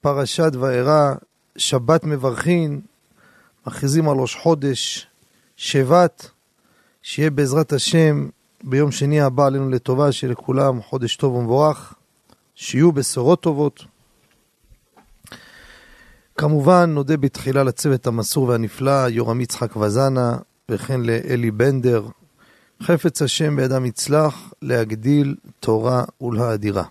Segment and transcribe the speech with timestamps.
[0.00, 1.14] פרשת וארא,
[1.56, 2.80] שבת מברכין,
[3.66, 5.06] מכריזים על ראש חודש,
[5.56, 6.26] שבט,
[7.02, 8.28] שיהיה בעזרת השם
[8.64, 11.94] ביום שני הבא עלינו לטובה, שלכולם חודש טוב ומבורך,
[12.54, 13.84] שיהיו בשורות טובות.
[16.36, 20.36] כמובן, נודה בתחילה לצוות המסור והנפלא, יורם יצחק וזנה,
[20.68, 22.06] וכן לאלי בנדר,
[22.82, 26.84] חפץ השם בידם יצלח להגדיל תורה ולהאדירה.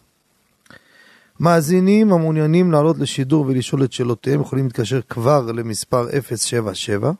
[1.39, 7.11] מאזינים המעוניינים לעלות לשידור ולשאול את שאלותיהם יכולים להתקשר כבר למספר 077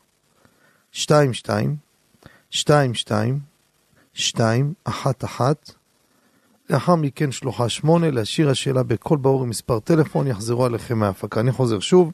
[0.96, 1.76] 22
[2.54, 3.40] 22
[4.16, 5.54] 211
[6.70, 11.40] לאחר מכן שלוחה 8 להשאיר השאלה בקול ברור עם מספר טלפון יחזרו עליכם מההפקה.
[11.40, 12.12] אני חוזר שוב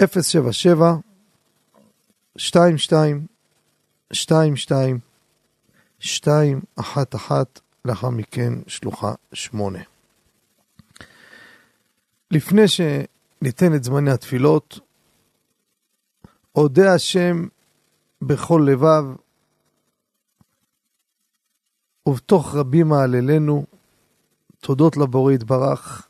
[0.00, 0.94] 077
[2.36, 3.26] 22
[4.10, 4.98] 22
[6.00, 9.95] שתיים, אחת, אחת, לאחר מכן שלוחה שמונה.
[12.30, 14.80] לפני שניתן את זמני התפילות,
[16.54, 17.46] אודה השם
[18.22, 19.04] בכל לבב,
[22.06, 23.64] ובתוך רבים מעללנו,
[24.60, 26.08] תודות לבורא יתברך,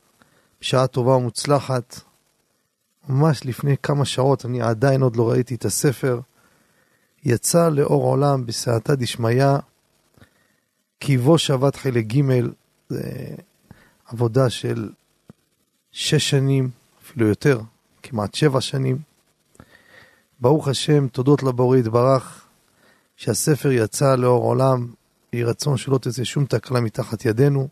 [0.61, 2.01] בשעה טובה ומוצלחת.
[3.09, 6.21] ממש לפני כמה שעות, אני עדיין עוד לא ראיתי את הספר,
[7.25, 9.45] יצא לאור עולם בסעתא דשמיא,
[11.01, 12.41] כי בו שבת חלק ג'
[12.89, 13.35] זה
[14.07, 14.91] עבודה של
[15.99, 16.71] שש שנים,
[17.03, 17.61] אפילו יותר,
[18.03, 18.99] כמעט שבע שנים.
[20.41, 22.47] ברוך השם, תודות לבורא יתברך,
[23.17, 24.93] שהספר יצא לאור עולם,
[25.33, 27.69] יהי רצון שלא תצא שום תקלה מתחת ידינו.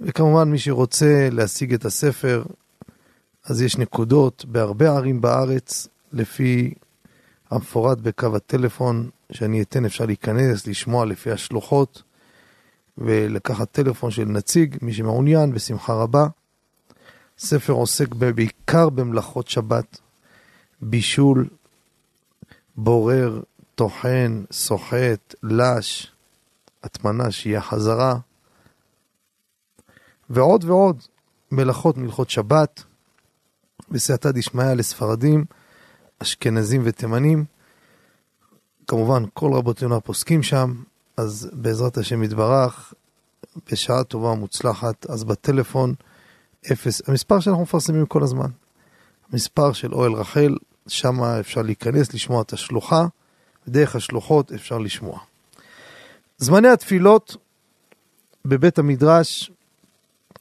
[0.00, 2.44] וכמובן, מי שרוצה להשיג את הספר,
[3.44, 6.74] אז יש נקודות בהרבה ערים בארץ, לפי
[7.50, 12.02] המפורט בקו הטלפון שאני אתן, אפשר להיכנס, לשמוע לפי השלוחות
[12.98, 16.26] ולקחת טלפון של נציג, מי שמעוניין, בשמחה רבה.
[17.38, 20.00] ספר עוסק בעיקר במלאכות שבת,
[20.80, 21.48] בישול,
[22.76, 23.40] בורר,
[23.74, 26.12] טוחן, סוחט, לש,
[26.82, 28.18] הטמנה, שהיא החזרה,
[30.30, 31.02] ועוד ועוד
[31.52, 32.82] מלאכות מלכות שבת,
[33.90, 35.44] בסייעתא דשמיא לספרדים,
[36.18, 37.44] אשכנזים ותימנים.
[38.86, 40.82] כמובן, כל רבותינו הפוסקים שם,
[41.16, 42.94] אז בעזרת השם יתברך,
[43.72, 45.94] בשעה טובה ומוצלחת, אז בטלפון,
[46.72, 48.48] אפס, המספר שאנחנו מפרסמים כל הזמן,
[49.32, 50.56] המספר של אוהל רחל,
[50.88, 53.06] שם אפשר להיכנס, לשמוע את השלוחה,
[53.68, 55.18] דרך השלוחות אפשר לשמוע.
[56.38, 57.36] זמני התפילות
[58.44, 59.50] בבית המדרש,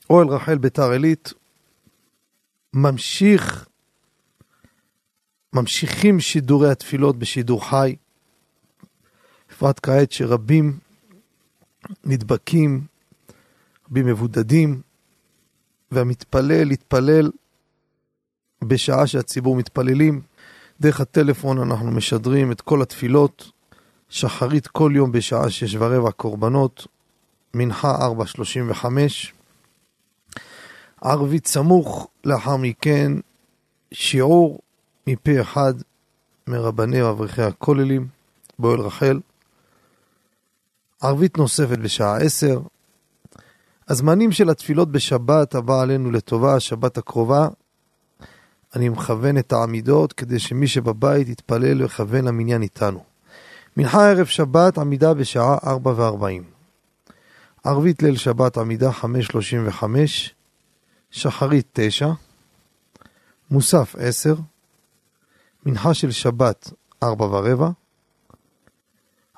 [0.09, 1.33] אוהל רחל ביתר עילית,
[2.73, 3.67] ממשיך,
[5.53, 7.95] ממשיכים שידורי התפילות בשידור חי,
[9.49, 10.79] בפרט כעת שרבים
[12.03, 12.81] נדבקים,
[13.89, 14.81] רבים מבודדים,
[15.91, 17.31] והמתפלל יתפלל
[18.63, 20.21] בשעה שהציבור מתפללים.
[20.81, 23.51] דרך הטלפון אנחנו משדרים את כל התפילות,
[24.09, 26.87] שחרית כל יום בשעה שש ורבע קורבנות,
[27.53, 28.85] מנחה 4.35,
[31.01, 33.11] ערבית סמוך, לאחר מכן
[33.91, 34.59] שיעור
[35.07, 35.73] מפה אחד
[36.47, 38.07] מרבני ואברכי הכוללים
[38.59, 39.19] באוהל רחל.
[41.01, 42.59] ערבית נוספת בשעה עשר.
[43.87, 47.47] הזמנים של התפילות בשבת הבא עלינו לטובה, השבת הקרובה,
[48.75, 53.03] אני מכוון את העמידות כדי שמי שבבית יתפלל ויכוון למניין איתנו.
[53.77, 56.43] מנחה ערב שבת עמידה בשעה ארבע וארבעים.
[57.63, 60.35] ערבית ליל שבת עמידה חמש שלושים וחמש.
[61.11, 62.11] שחרית תשע.
[63.51, 64.35] מוסף עשר.
[65.65, 66.71] מנחה של שבת
[67.03, 67.69] ארבע ורבע.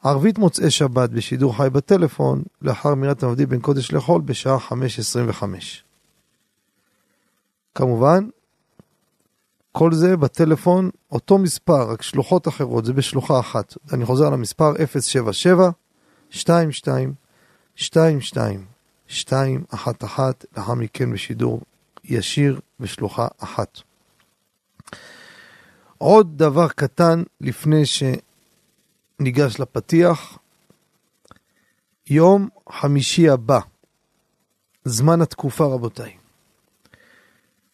[0.04, 5.44] ערבית מוצאי שבת בשידור חי בטלפון, לאחר מילת המבדיל בין קודש לחול בשעה 5.25.
[7.76, 8.28] כמובן,
[9.72, 13.74] כל זה בטלפון, אותו מספר, רק שלוחות אחרות, זה בשלוחה אחת.
[13.94, 15.70] אני חוזר על המספר 077
[16.34, 17.14] 22
[17.80, 18.66] 22
[19.10, 21.62] 211, לאחר מכן בשידור
[22.04, 23.80] ישיר בשלוחה אחת.
[25.98, 27.86] עוד דבר קטן לפני
[29.22, 30.38] שניגש לפתיח,
[32.08, 33.60] יום חמישי הבא,
[34.86, 36.18] זמן התקופה רבותיי.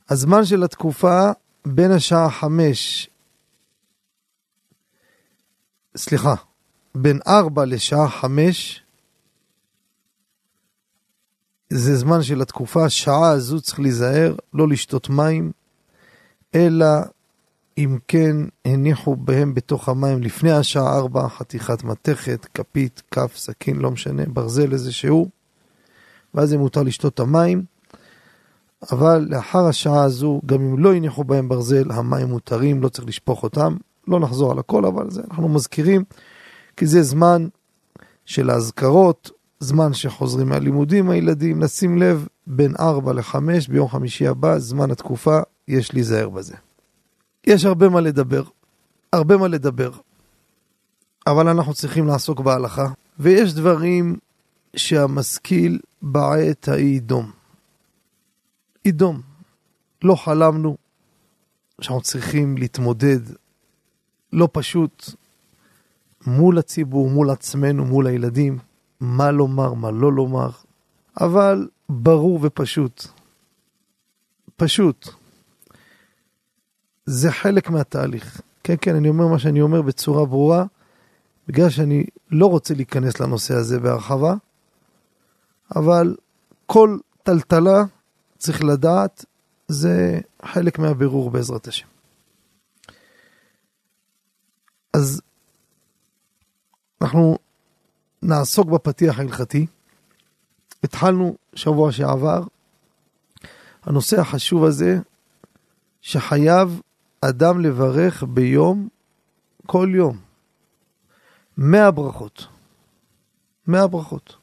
[0.10, 1.32] הזמן של התקופה
[1.66, 3.10] בין השעה חמש,
[5.98, 6.36] סליחה,
[6.96, 8.84] בין ארבע לשעה חמש,
[11.70, 15.52] זה זמן של התקופה, השעה הזו צריך להיזהר, לא לשתות מים,
[16.56, 16.86] אלא
[17.78, 18.36] אם כן
[18.66, 24.74] הניחו בהם בתוך המים לפני השעה ארבע, חתיכת מתכת, כפית, כף, סכין, לא משנה, ברזל
[24.74, 25.28] איזה שהוא,
[26.34, 27.64] ואז זה מותר לשתות את המים.
[28.92, 33.44] אבל לאחר השעה הזו, גם אם לא הניחו בהם ברזל, המים מותרים, לא צריך לשפוך
[33.44, 33.76] אותם.
[34.08, 36.04] לא נחזור על הכל, אבל זה אנחנו מזכירים,
[36.78, 37.48] כי זה זמן
[38.26, 43.36] של האזכרות, זמן שחוזרים מהלימודים הילדים, נשים לב, בין 4 ל-5
[43.70, 46.56] ביום חמישי הבא, זמן התקופה, יש להיזהר בזה.
[47.48, 48.44] יש הרבה מה לדבר,
[49.14, 49.92] הרבה מה לדבר,
[51.28, 52.88] אבל אנחנו צריכים לעסוק בהלכה,
[53.20, 54.18] ויש דברים
[54.76, 57.32] שהמשכיל בעת ההיא ידום.
[58.86, 59.22] ידום.
[60.04, 60.78] לא חלמנו
[61.82, 63.20] שאנחנו צריכים להתמודד
[64.34, 65.10] לא פשוט
[66.28, 68.60] מול הציבור, מול עצמנו, מול הילדים,
[69.00, 70.50] מה לומר, מה לא לומר,
[71.22, 73.08] אבל ברור ופשוט.
[74.56, 75.23] פשוט.
[77.06, 78.42] זה חלק מהתהליך.
[78.64, 80.66] כן, כן, אני אומר מה שאני אומר בצורה ברורה,
[81.48, 84.34] בגלל שאני לא רוצה להיכנס לנושא הזה בהרחבה,
[85.76, 86.16] אבל
[86.66, 87.84] כל טלטלה,
[88.38, 89.26] צריך לדעת,
[89.68, 91.88] זה חלק מהבירור בעזרת השם.
[94.94, 95.22] אז
[97.02, 97.38] אנחנו
[98.22, 99.66] נעסוק בפתיח ההלכתי.
[100.84, 102.44] התחלנו שבוע שעבר,
[103.84, 105.00] הנושא החשוב הזה,
[106.02, 106.82] שחייב
[107.30, 108.88] אדם לברך ביום,
[109.66, 110.18] כל יום,
[111.58, 112.48] מאה ברכות.
[113.68, 114.36] מאה ברכות.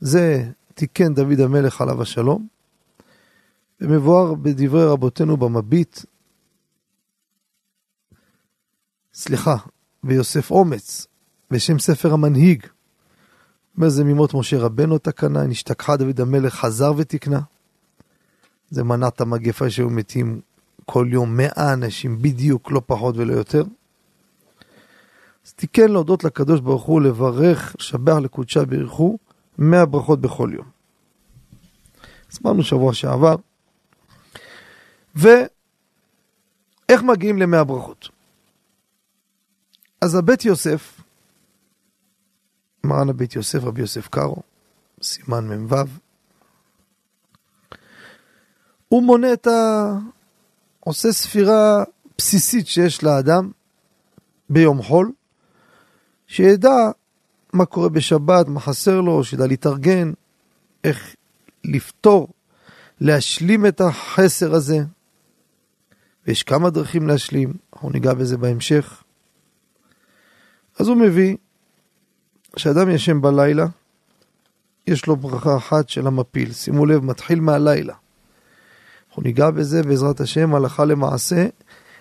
[0.00, 2.46] זה תיקן דוד המלך עליו השלום,
[3.80, 5.98] ומבואר בדברי רבותינו במביט,
[9.14, 9.56] סליחה,
[10.04, 11.06] ביוסף אומץ,
[11.50, 12.66] בשם ספר המנהיג.
[13.76, 17.40] אומר זה ממות משה רבנו תקנה, נשתכחה דוד המלך, חזר ותקנה.
[18.70, 20.40] זה מנע את המגפה שהיו מתים
[20.90, 23.62] כל יום מאה אנשים בדיוק, לא פחות ולא יותר.
[25.46, 29.18] אז תיקן להודות לקדוש ברוך הוא, לברך, לשבח לקודשה ברכו,
[29.58, 30.66] מאה ברכות בכל יום.
[32.42, 33.36] אמרנו שבוע שעבר.
[35.14, 38.08] ואיך מגיעים למאה ברכות?
[40.00, 41.00] אז הבית יוסף,
[42.84, 44.42] מרן הבית יוסף, רבי יוסף קארו,
[45.02, 45.76] סימן מ"ו,
[48.88, 49.92] הוא מונה את ה...
[50.80, 51.84] עושה ספירה
[52.18, 53.50] בסיסית שיש לאדם
[54.50, 55.12] ביום חול,
[56.26, 56.90] שידע
[57.52, 60.12] מה קורה בשבת, מה חסר לו, שידע להתארגן,
[60.84, 61.14] איך
[61.64, 62.28] לפתור,
[63.00, 64.78] להשלים את החסר הזה.
[66.26, 69.02] ויש כמה דרכים להשלים, אנחנו ניגע בזה בהמשך.
[70.78, 71.36] אז הוא מביא
[72.56, 73.66] שאדם ישן בלילה,
[74.86, 76.52] יש לו ברכה אחת של המפיל.
[76.52, 77.94] שימו לב, מתחיל מהלילה.
[79.18, 81.46] אנחנו ניגע בזה בעזרת השם, הלכה למעשה.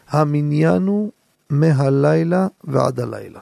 [0.07, 1.11] המניין הוא
[1.49, 3.41] מהלילה ועד הלילה.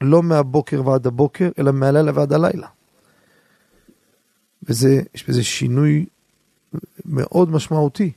[0.00, 2.66] לא מהבוקר ועד הבוקר, אלא מהלילה ועד הלילה.
[4.62, 6.06] וזה, יש בזה שינוי
[7.04, 8.12] מאוד משמעותי.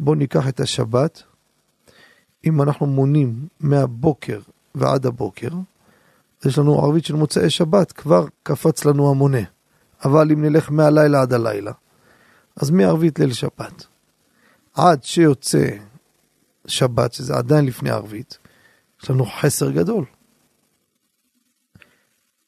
[0.00, 1.22] בואו ניקח את השבת,
[2.46, 4.40] אם אנחנו מונים מהבוקר
[4.74, 5.50] ועד הבוקר,
[6.44, 9.42] יש לנו ערבית של מוצאי שבת, כבר קפץ לנו המונה.
[10.04, 11.72] אבל אם נלך מהלילה עד הלילה,
[12.56, 13.86] אז מערבית ליל שבת,
[14.74, 15.68] עד שיוצא
[16.66, 18.38] שבת, שזה עדיין לפני ערבית,
[19.02, 20.04] יש לנו חסר גדול.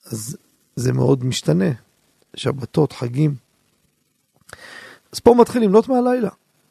[0.06, 0.36] אז
[0.76, 1.70] זה מאוד משתנה,
[2.36, 3.34] שבתות, חגים.
[5.12, 6.30] אז פה מתחיל למנות מהלילה.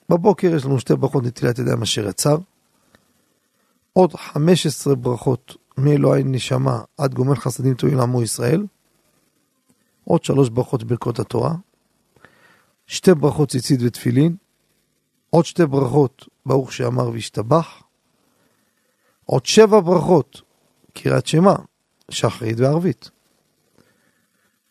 [0.09, 2.37] בבוקר יש לנו שתי ברכות נטילת ידיים אשר יצר,
[3.93, 8.65] עוד 15 ברכות מאלוהי נשמה עד גומל חסדים תועיל עמו ישראל,
[10.03, 11.53] עוד שלוש ברכות ברכות התורה,
[12.93, 14.35] שתי ברכות ציצית ותפילין,
[15.29, 17.83] עוד שתי ברכות ברוך שאמר והשתבח,
[19.25, 20.41] עוד שבע ברכות
[20.93, 21.53] קריאת שמע,
[22.09, 23.09] שחרית וערבית,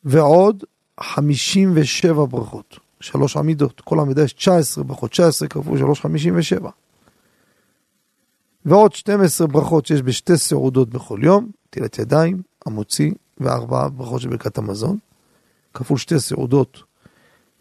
[0.05, 0.64] ועוד
[1.00, 6.71] 57 ברכות, שלוש עמידות, כל עמידה יש 19 ברכות, 19 כפול 3, 57.
[8.64, 14.59] ועוד 12 ברכות שיש בשתי סעודות בכל יום, נטילת ידיים, המוציא, וארבעה ברכות של ברכת
[14.59, 14.99] המזון,
[15.75, 16.91] כפול שתי סעודות,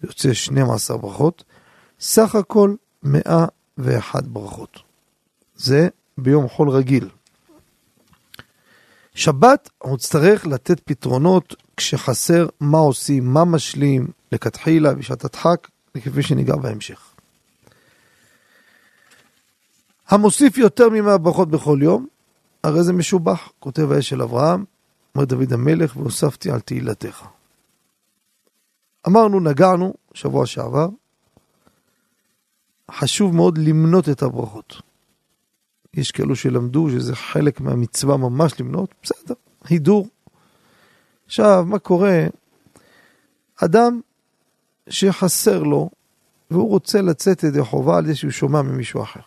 [0.04, 1.44] יוצא 12 ברכות,
[2.00, 4.80] סך הכל 101 ברכות.
[5.56, 7.10] זה ביום חול רגיל.
[9.16, 16.56] שבת, אנחנו נצטרך לתת פתרונות כשחסר מה עושים, מה משלים, לכתחילה בשעת הדחק, כפי שניגע
[16.56, 17.00] בהמשך.
[20.08, 22.08] המוסיף יותר ממאה ברכות בכל יום,
[22.64, 24.66] הרי זה משובח, כותב האש של אברהם,
[25.16, 27.26] אומר דוד המלך, והוספתי על תהילתך.
[29.08, 30.90] אמרנו, נגענו, שבוע שעבר,
[32.92, 34.82] חשוב מאוד למנות את הברכות.
[35.94, 40.08] יש כאלו שלמדו שזה חלק מהמצווה ממש למנות, בסדר, הידור.
[41.26, 42.26] עכשיו, מה קורה?
[43.56, 44.02] אדם
[44.90, 45.90] שחסר לו,
[46.52, 49.20] והוא רוצה לצאת ידי חובה על זה שהוא שומע ממישהו אחר.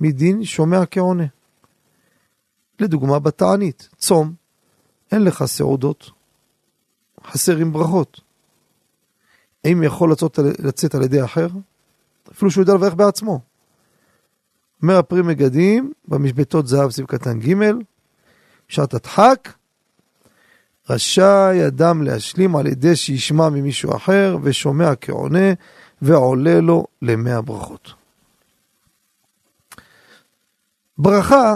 [0.00, 1.26] מדין שומע כעונה.
[2.80, 4.34] לדוגמה, בתענית, צום,
[5.12, 6.10] אין לך סעודות,
[7.24, 8.20] חסרים ברכות.
[9.64, 11.46] האם יכול לצאת, לצאת על ידי אחר?
[12.32, 13.40] אפילו שהוא יודע לברך בעצמו.
[14.82, 17.54] אומר הפרי מגדים במשבטות זהב סביב קטן ג'
[18.68, 19.48] שעת הדחק
[20.90, 25.52] רשאי אדם להשלים על ידי שישמע ממישהו אחר ושומע כעונה
[26.02, 27.94] ועולה לו למאה ברכות.
[30.98, 31.54] ברכה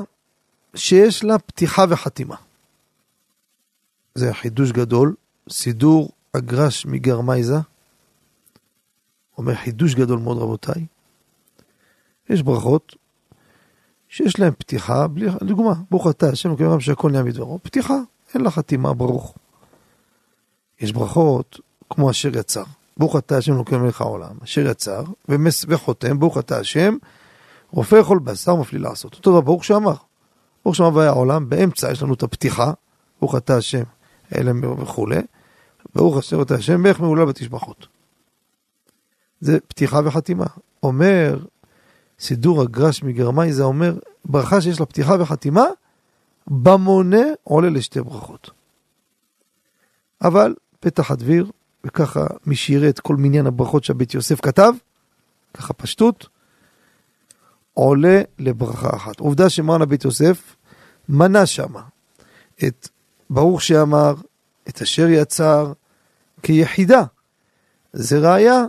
[0.74, 2.36] שיש לה פתיחה וחתימה.
[4.14, 5.14] זה חידוש גדול,
[5.50, 7.73] סידור אגרש מגרמייזה.
[9.38, 10.86] אומר חידוש גדול מאוד רבותיי.
[12.30, 12.96] יש ברכות
[14.08, 17.94] שיש להם פתיחה, בלי, לדוגמה, ברוך אתה השם אלוקים רם שהכל נהיה מדברו, פתיחה,
[18.34, 19.34] אין לה חתימה ברוך.
[20.80, 21.60] יש ברכות
[21.90, 22.64] כמו אשר יצר,
[22.96, 26.96] ברוך אתה השם אלוקים מלך העולם, אשר יצר, ומס וחותם, ברוך אתה השם,
[27.70, 29.14] רופא כל בשר מפליא לעשות.
[29.14, 29.94] אותו דבר ברוך שאמר,
[30.64, 32.72] ברוך שאמר והיה העולם, באמצע יש לנו את הפתיחה,
[33.20, 33.82] ברוך אתה השם,
[34.34, 35.20] אלם וכולי,
[35.94, 37.93] ברוך אשר אתה השם, ואיך מעולה בתשבחות.
[39.40, 40.46] זה פתיחה וחתימה.
[40.82, 41.38] אומר
[42.20, 45.64] סידור הגרש מגרמאי, זה אומר ברכה שיש לה פתיחה וחתימה,
[46.46, 48.50] במונה עולה לשתי ברכות.
[50.22, 51.50] אבל פתח הדביר,
[51.84, 54.72] וככה מי שיראה את כל מניין הברכות שהבית יוסף כתב,
[55.54, 56.28] ככה פשטות,
[57.74, 59.20] עולה לברכה אחת.
[59.20, 60.56] עובדה שמרן הבית יוסף
[61.08, 61.82] מנה שמה
[62.64, 62.88] את
[63.30, 64.14] ברוך שאמר,
[64.68, 65.72] את אשר יצר,
[66.42, 67.02] כיחידה.
[67.92, 68.64] זה ראיה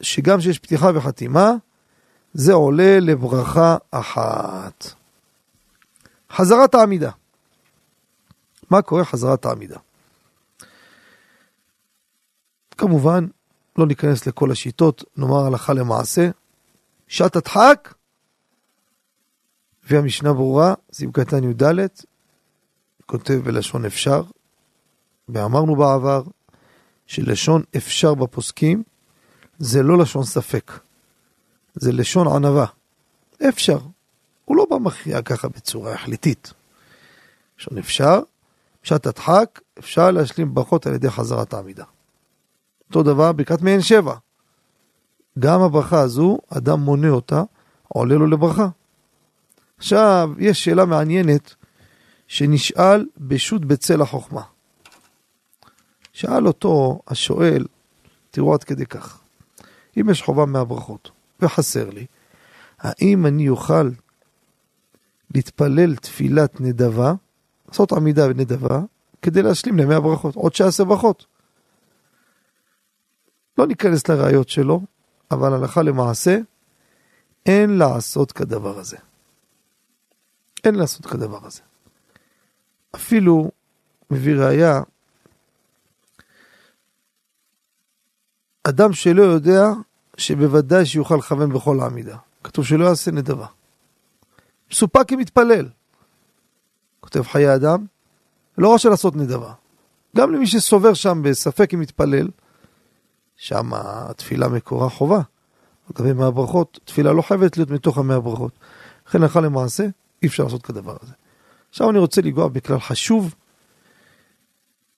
[0.00, 1.52] שגם שיש פתיחה וחתימה,
[2.34, 4.86] זה עולה לברכה אחת.
[6.32, 7.10] חזרת העמידה.
[8.70, 9.78] מה קורה חזרת העמידה?
[12.70, 13.26] כמובן,
[13.78, 16.30] לא ניכנס לכל השיטות, נאמר הלכה למעשה.
[17.08, 17.94] שעת הדחק,
[19.84, 21.62] והמשנה ברורה, סעיף קטן י"ד,
[23.06, 24.22] כותב בלשון אפשר,
[25.28, 26.22] ואמרנו בעבר
[27.06, 28.82] שלשון אפשר בפוסקים
[29.58, 30.72] זה לא לשון ספק,
[31.74, 32.66] זה לשון ענווה.
[33.48, 33.78] אפשר.
[34.44, 36.52] הוא לא בא מכריע ככה בצורה החליטית.
[37.58, 38.20] לשון אפשר,
[38.80, 41.84] פשט הדחק, אפשר להשלים ברכות על ידי חזרת העמידה.
[42.88, 44.14] אותו דבר ברכת מעין שבע.
[45.38, 47.42] גם הברכה הזו, אדם מונה אותה,
[47.88, 48.68] עולה לו לברכה.
[49.78, 51.54] עכשיו, יש שאלה מעניינת
[52.28, 54.42] שנשאל בשו"ת בצל החוכמה.
[56.12, 57.66] שאל אותו השואל,
[58.30, 59.20] תראו עד כדי כך,
[60.00, 62.06] אם יש חובה מהברכות וחסר לי,
[62.78, 63.90] האם אני אוכל
[65.34, 67.12] להתפלל תפילת נדבה,
[67.68, 68.80] לעשות עמידה בנדבה,
[69.22, 71.26] כדי להשלים למאה ברכות, עוד שעשה ברכות.
[73.58, 74.80] לא ניכנס לראיות שלו,
[75.30, 76.38] אבל הלכה למעשה,
[77.46, 78.96] אין לעשות כדבר הזה.
[80.64, 81.60] אין לעשות כדבר הזה.
[82.94, 83.50] אפילו
[84.10, 84.80] מביא ראיה,
[88.64, 89.64] אדם שלא יודע
[90.16, 92.16] שבוודאי שיוכל לכוון בכל העמידה.
[92.44, 93.46] כתוב שלא יעשה נדבה.
[94.72, 95.68] מסופק כמתפלל.
[97.00, 97.86] כותב חיי אדם,
[98.58, 99.52] לא רשאי לעשות נדבה.
[100.16, 102.28] גם למי שסובר שם בספק אם מתפלל,
[103.36, 105.20] שם התפילה מקורה חובה.
[105.90, 108.52] לגבי מאה ברכות, תפילה לא חייבת להיות מתוך המאה ברכות.
[109.08, 109.86] לכן הלכה למעשה,
[110.22, 111.12] אי אפשר לעשות כדבר הזה.
[111.70, 113.34] עכשיו אני רוצה לנגוע בכלל חשוב,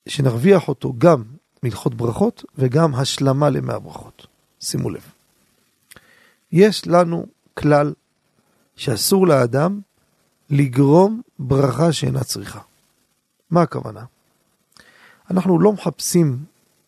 [0.07, 1.23] שנרוויח אותו גם
[1.63, 4.27] מלכות ברכות וגם השלמה למאה ברכות.
[4.59, 5.11] שימו לב.
[6.51, 7.93] יש לנו כלל
[8.75, 9.79] שאסור לאדם
[10.49, 12.59] לגרום ברכה שאינה צריכה.
[13.49, 14.05] מה הכוונה?
[15.31, 16.45] אנחנו לא מחפשים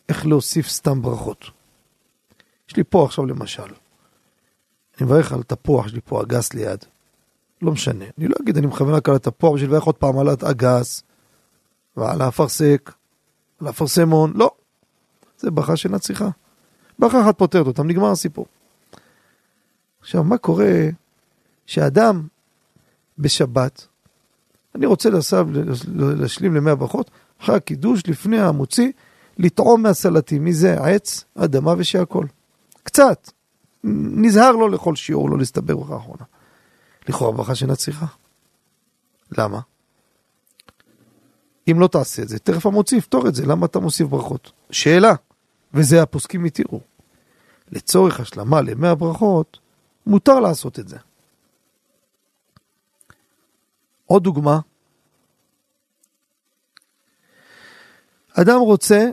[0.08, 1.44] איך להוסיף סתם ברכות.
[2.68, 3.62] יש לי פה עכשיו למשל,
[4.98, 6.84] אני מברך על תפוח, יש לי פה אגס ליד.
[7.62, 10.28] לא משנה, אני לא אגיד, אני מכוון רק על התפוח בשביל לברך עוד פעם על
[10.28, 11.02] האגס
[11.96, 12.92] ועל האפרסק,
[13.60, 14.50] על האפרסמון, לא.
[15.44, 16.28] זה ברכה שאינה צריכה.
[16.98, 18.46] ברכה אחת פותרת אותם, נגמר הסיפור.
[20.00, 20.88] עכשיו, מה קורה
[21.66, 22.26] שאדם
[23.18, 23.86] בשבת,
[24.74, 25.46] אני רוצה לסב,
[25.94, 27.10] להשלים למאה ברכות,
[27.40, 28.92] אחרי הקידוש, לפני המוציא,
[29.38, 32.26] לטעום מהסלטים, מזה עץ, אדמה ושהכול.
[32.82, 33.30] קצת.
[33.84, 36.24] נזהר לא לכל שיעור, לא להסתבר ברכה האחרונה.
[37.08, 38.06] לכאורה ברכה שאינה צריכה.
[39.38, 39.60] למה?
[41.70, 44.52] אם לא תעשה את זה, תכף המוציא יפתור את זה, למה אתה מוסיף ברכות?
[44.70, 45.14] שאלה,
[45.74, 46.80] וזה הפוסקים התירו.
[47.72, 49.58] לצורך השלמה לימי הברכות,
[50.06, 50.96] מותר לעשות את זה.
[54.06, 54.60] עוד דוגמה,
[58.40, 59.10] אדם רוצה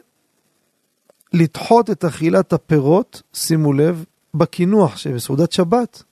[1.34, 6.04] לדחות את אכילת הפירות, שימו לב, בקינוח שבסעודת שבת.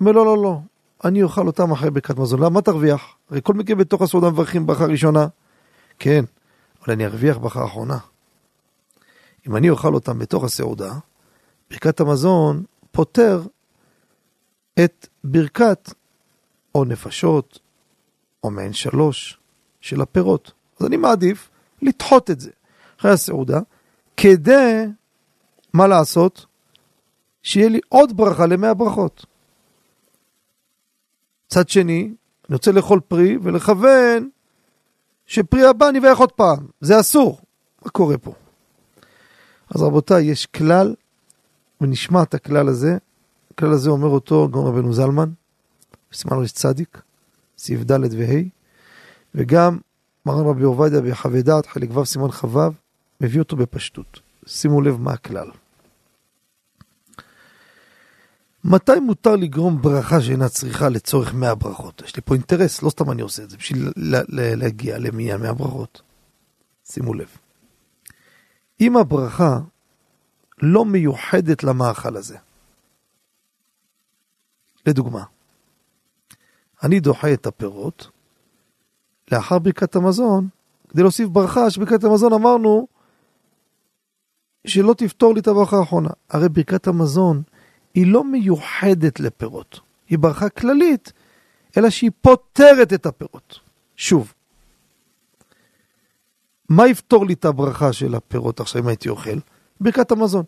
[0.00, 0.58] אומר לא, לא, לא,
[1.04, 2.42] אני אוכל אותם אחרי ברכת מזון.
[2.42, 3.16] למה תרוויח?
[3.30, 5.26] הרי כל מקרה בתוך הסעודה מברכים ברכה ראשונה.
[5.98, 6.24] כן,
[6.84, 7.98] אבל אני ארוויח ברכה אחרונה.
[9.48, 10.92] אם אני אוכל אותם בתוך הסעודה,
[11.70, 13.42] ברכת המזון פותר
[14.84, 15.92] את ברכת
[16.74, 17.58] או נפשות
[18.44, 19.38] או מעין שלוש
[19.80, 20.52] של הפירות.
[20.80, 21.50] אז אני מעדיף
[21.82, 22.50] לדחות את זה
[23.00, 23.60] אחרי הסעודה,
[24.16, 24.84] כדי,
[25.72, 26.46] מה לעשות?
[27.42, 29.26] שיהיה לי עוד ברכה למאה הברכות.
[31.48, 32.02] צד שני,
[32.48, 34.30] אני רוצה לאכול פרי ולכוון
[35.26, 37.40] שפרי הבא נברך עוד פעם, זה אסור.
[37.84, 38.34] מה קורה פה?
[39.70, 40.94] אז רבותיי, יש כלל,
[41.80, 42.96] ונשמע את הכלל הזה,
[43.50, 45.30] הכלל הזה אומר אותו גאון רבנו זלמן,
[46.10, 47.02] בסימן ראש צדיק,
[47.58, 48.42] סעיף ד' וה',
[49.34, 49.78] וגם
[50.26, 52.60] מרן רבי עובדיה בחווה דעת, חלק ו' סימן כ"ו,
[53.20, 54.20] מביא אותו בפשטות.
[54.46, 55.50] שימו לב מה הכלל.
[58.64, 62.02] מתי מותר לגרום ברכה שאינה צריכה לצורך 100 ברכות?
[62.04, 63.92] יש לי פה אינטרס, לא סתם אני עושה את זה, בשביל
[64.56, 66.02] להגיע למניין 100 ברכות.
[66.84, 67.28] שימו לב.
[68.80, 69.58] אם הברכה
[70.62, 72.36] לא מיוחדת למאכל הזה,
[74.86, 75.24] לדוגמה,
[76.82, 78.08] אני דוחה את הפירות
[79.32, 80.48] לאחר ברכת המזון,
[80.88, 82.86] כדי להוסיף ברכה, שברכת המזון אמרנו
[84.66, 86.10] שלא תפתור לי את הברכה האחרונה.
[86.30, 87.42] הרי ברכת המזון
[87.94, 91.12] היא לא מיוחדת לפירות, היא ברכה כללית,
[91.76, 93.60] אלא שהיא פותרת את הפירות.
[93.96, 94.34] שוב,
[96.68, 99.38] מה יפתור לי את הברכה של הפירות עכשיו אם הייתי אוכל?
[99.80, 100.44] ברכת המזון.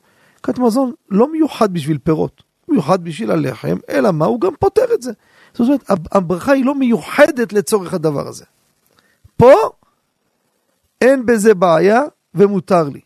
[0.46, 4.26] ברכת המזון לא מיוחד בשביל פירות, מיוחד בשביל הלחם, אלא מה?
[4.26, 5.12] הוא גם פותר את זה.
[5.52, 8.44] זאת אומרת, הברכה היא לא מיוחדת לצורך הדבר הזה.
[9.36, 9.52] פה
[11.00, 12.02] אין בזה בעיה
[12.34, 13.00] ומותר לי.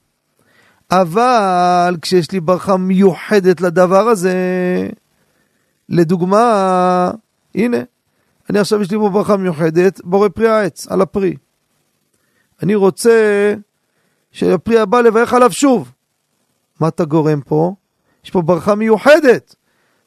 [0.90, 4.34] אבל כשיש לי ברכה מיוחדת לדבר הזה,
[5.88, 7.10] לדוגמה,
[7.54, 7.78] הנה,
[8.50, 11.36] אני עכשיו יש לי פה ברכה מיוחדת, בורא פרי העץ, על הפרי.
[12.62, 13.54] אני רוצה
[14.32, 15.92] שהפרי הבא לברך עליו שוב.
[16.80, 17.74] מה אתה גורם פה?
[18.24, 19.54] יש פה ברכה מיוחדת.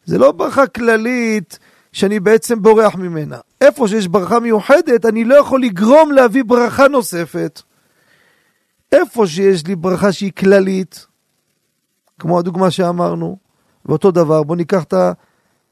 [0.05, 1.59] זה לא ברכה כללית
[1.91, 3.37] שאני בעצם בורח ממנה.
[3.61, 7.61] איפה שיש ברכה מיוחדת, אני לא יכול לגרום להביא ברכה נוספת.
[8.91, 11.05] איפה שיש לי ברכה שהיא כללית,
[12.19, 13.37] כמו הדוגמה שאמרנו,
[13.85, 14.93] ואותו דבר, בואו ניקח את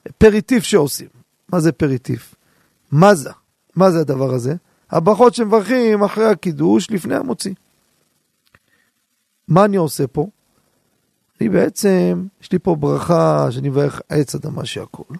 [0.05, 1.07] הפריטיף שעושים.
[1.49, 2.35] מה זה פריטיף?
[2.91, 3.29] מה זה?
[3.75, 4.55] מה זה הדבר הזה?
[4.91, 7.53] הברכות שמברכים אחרי הקידוש לפני המוציא.
[9.47, 10.27] מה אני עושה פה?
[11.41, 15.13] אני בעצם, יש לי פה ברכה שאני מברך עץ אדמה שהכל.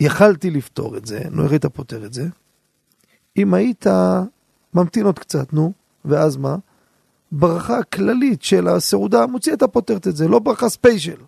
[0.00, 2.26] יכלתי לפתור את זה, נו איך היית פותר את זה?
[3.36, 3.86] אם היית
[4.74, 5.72] ממתין עוד קצת, נו,
[6.04, 6.56] ואז מה?
[7.32, 11.20] ברכה כללית של הסעודה מוציא את הפותרת את זה, לא ברכה ספיישל.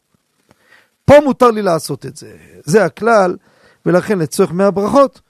[1.05, 3.37] פה מותר לי לעשות את זה, זה הכלל,
[3.87, 5.21] ולכן לצורך מהברכות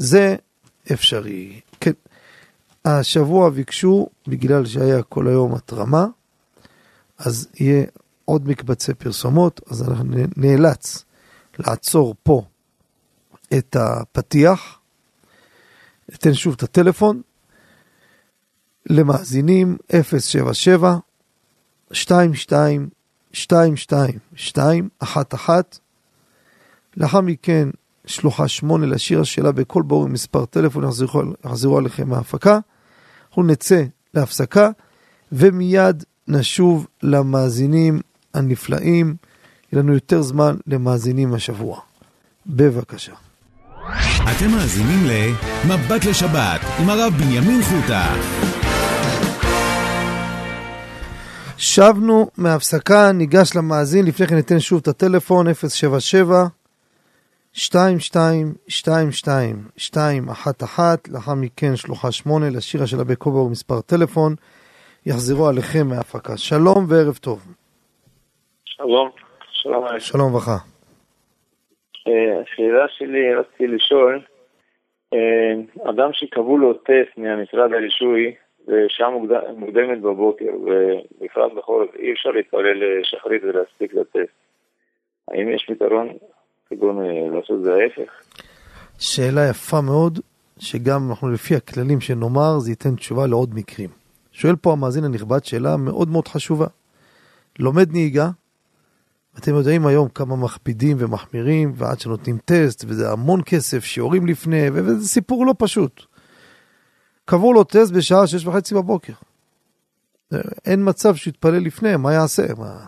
[0.00, 0.36] זה
[0.92, 1.60] אפשרי.
[1.80, 1.92] כן,
[2.84, 6.06] השבוע ביקשו, בגלל שהיה כל היום התרמה,
[7.18, 7.84] אז יהיה
[8.24, 10.04] עוד מקבצי פרסומות, אז אנחנו
[10.36, 11.04] נאלץ
[11.58, 12.42] לעצור פה
[13.58, 14.78] את הפתיח.
[16.08, 17.22] ניתן שוב את הטלפון,
[18.86, 20.96] למאזינים 077
[21.90, 22.88] 22
[23.34, 25.60] 22 211
[26.96, 27.68] לאחר מכן
[28.06, 32.58] שלוחה 8 לשיר השאלה בכל ברור עם מספר טלפון יחזרו, יחזרו עליכם מההפקה.
[33.28, 33.82] אנחנו נצא
[34.14, 34.70] להפסקה
[35.32, 38.00] ומיד נשוב למאזינים
[38.34, 39.16] הנפלאים.
[39.72, 41.80] יהיה לנו יותר זמן למאזינים השבוע.
[42.46, 43.12] בבקשה.
[44.22, 48.14] אתם מאזינים ל"מבט לשבת" עם הרב בנימין חוטה.
[51.56, 56.46] שבנו מהפסקה, ניגש למאזין, לפני כן ניתן שוב את הטלפון 077
[57.54, 64.32] 22 22 211 לאחר מכן שלוחה 8 לשירה של אבי קובר ומספר טלפון,
[65.06, 66.36] יחזרו עליכם מההפקה.
[66.36, 67.38] שלום וערב טוב.
[68.64, 69.10] שלום,
[69.52, 69.84] שלום.
[69.98, 70.58] שלום וברכה.
[72.08, 74.20] אה, השאלה שלי, רציתי לשאול,
[75.14, 75.52] אה,
[75.90, 78.34] אדם שקבעו לו טסט מהמשרד הרישוי,
[78.68, 79.10] ושעה
[79.56, 84.36] מוקדמת בבוקר, ובפרט בחורף אי אפשר להתפלל לשחרית ולהספיק לטסט.
[85.28, 86.08] האם יש פתרון
[86.70, 86.96] כגון
[87.34, 88.12] לעשות את זה ההפך?
[88.98, 90.20] שאלה יפה מאוד,
[90.58, 93.90] שגם אנחנו לפי הכללים שנאמר, זה ייתן תשובה לעוד מקרים.
[94.32, 96.66] שואל פה המאזין הנכבד שאלה מאוד מאוד חשובה.
[97.58, 98.30] לומד נהיגה,
[99.38, 105.08] אתם יודעים היום כמה מכבידים ומחמירים, ועד שנותנים טסט, וזה המון כסף, שיעורים לפני, וזה
[105.08, 106.02] סיפור לא פשוט.
[107.24, 109.12] קבעו לו טסט בשעה שש וחצי בבוקר.
[110.66, 112.42] אין מצב שיתפלל לפני, מה יעשה?
[112.58, 112.86] מה...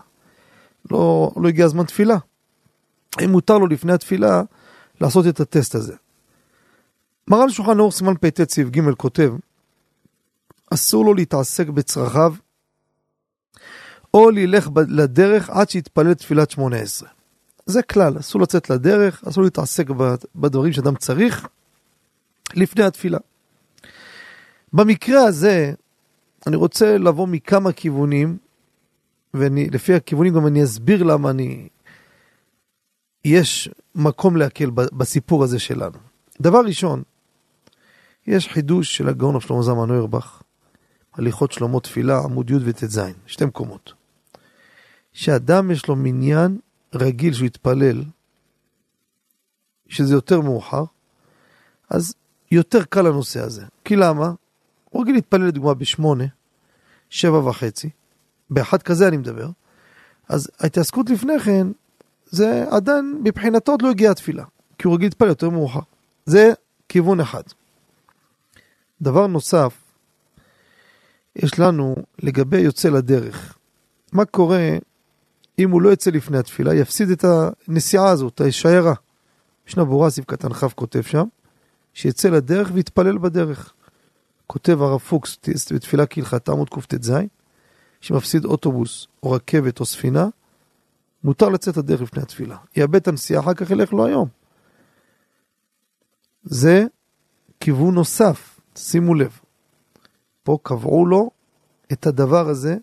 [0.91, 2.17] לא, לא הגיע הזמן תפילה.
[3.25, 4.41] אם מותר לו לפני התפילה
[5.01, 5.93] לעשות את הטסט הזה.
[7.27, 9.33] מרן שולחן אור סימן פט סעיף ג' כותב,
[10.73, 12.33] אסור לו להתעסק בצרכיו,
[14.13, 17.09] או ללך לדרך עד שיתפלל תפילת שמונה עשרה.
[17.65, 19.87] זה כלל, אסור לצאת לדרך, אסור להתעסק
[20.35, 21.47] בדברים שאדם צריך
[22.53, 23.17] לפני התפילה.
[24.73, 25.73] במקרה הזה,
[26.47, 28.37] אני רוצה לבוא מכמה כיוונים,
[29.33, 31.67] ולפי הכיוונים גם אני אסביר למה אני...
[33.25, 35.97] יש מקום להקל בסיפור הזה שלנו.
[36.41, 37.03] דבר ראשון,
[38.27, 40.41] יש חידוש של הגאון שלמה זלמן אוירבך,
[41.13, 43.93] הליכות שלמה תפילה, עמוד י' וט"ז, שתי מקומות.
[45.13, 46.59] שאדם יש לו מניין
[46.95, 48.03] רגיל שהוא יתפלל,
[49.87, 50.83] שזה יותר מאוחר,
[51.89, 52.15] אז
[52.51, 53.65] יותר קל הנושא הזה.
[53.85, 54.31] כי למה?
[54.89, 56.25] הוא רגיל להתפלל לדוגמה בשמונה,
[57.09, 57.89] שבע וחצי,
[58.49, 59.49] באחד כזה אני מדבר,
[60.29, 61.67] אז ההתעסקות לפני כן,
[62.33, 64.43] זה עדיין מבחינתו עוד לא הגיעה התפילה,
[64.77, 65.79] כי הוא רגיל להתפלל יותר מאוחר.
[66.25, 66.53] זה
[66.89, 67.43] כיוון אחד.
[69.01, 69.73] דבר נוסף,
[71.35, 73.57] יש לנו לגבי יוצא לדרך.
[74.11, 74.77] מה קורה
[75.59, 77.25] אם הוא לא יצא לפני התפילה, יפסיד את
[77.67, 78.93] הנסיעה הזאת, השיירה.
[79.67, 81.25] משנה ברורה, סעיף קטן כ' כותב שם,
[81.93, 83.73] שיצא לדרך ויתפלל בדרך.
[84.47, 85.37] כותב הרב פוקס
[85.73, 87.13] בתפילה כהלכתה עמוד קט"ז,
[88.01, 90.27] שמפסיד אוטובוס או רכבת או ספינה,
[91.23, 92.57] מותר לצאת לדרך לפני התפילה.
[92.75, 94.27] יאבד את הנסיעה, אחר כך ילך לו היום.
[96.43, 96.85] זה
[97.59, 99.39] כיוון נוסף, שימו לב.
[100.43, 101.31] פה קבעו לו
[101.93, 102.77] את הדבר הזה,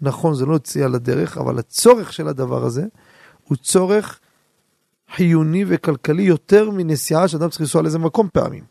[0.00, 2.86] נכון, זה לא יציאה לדרך, אבל הצורך של הדבר הזה
[3.44, 4.20] הוא צורך
[5.14, 8.64] חיוני וכלכלי יותר מנסיעה שאדם צריך לנסוע לאיזה מקום פעמים.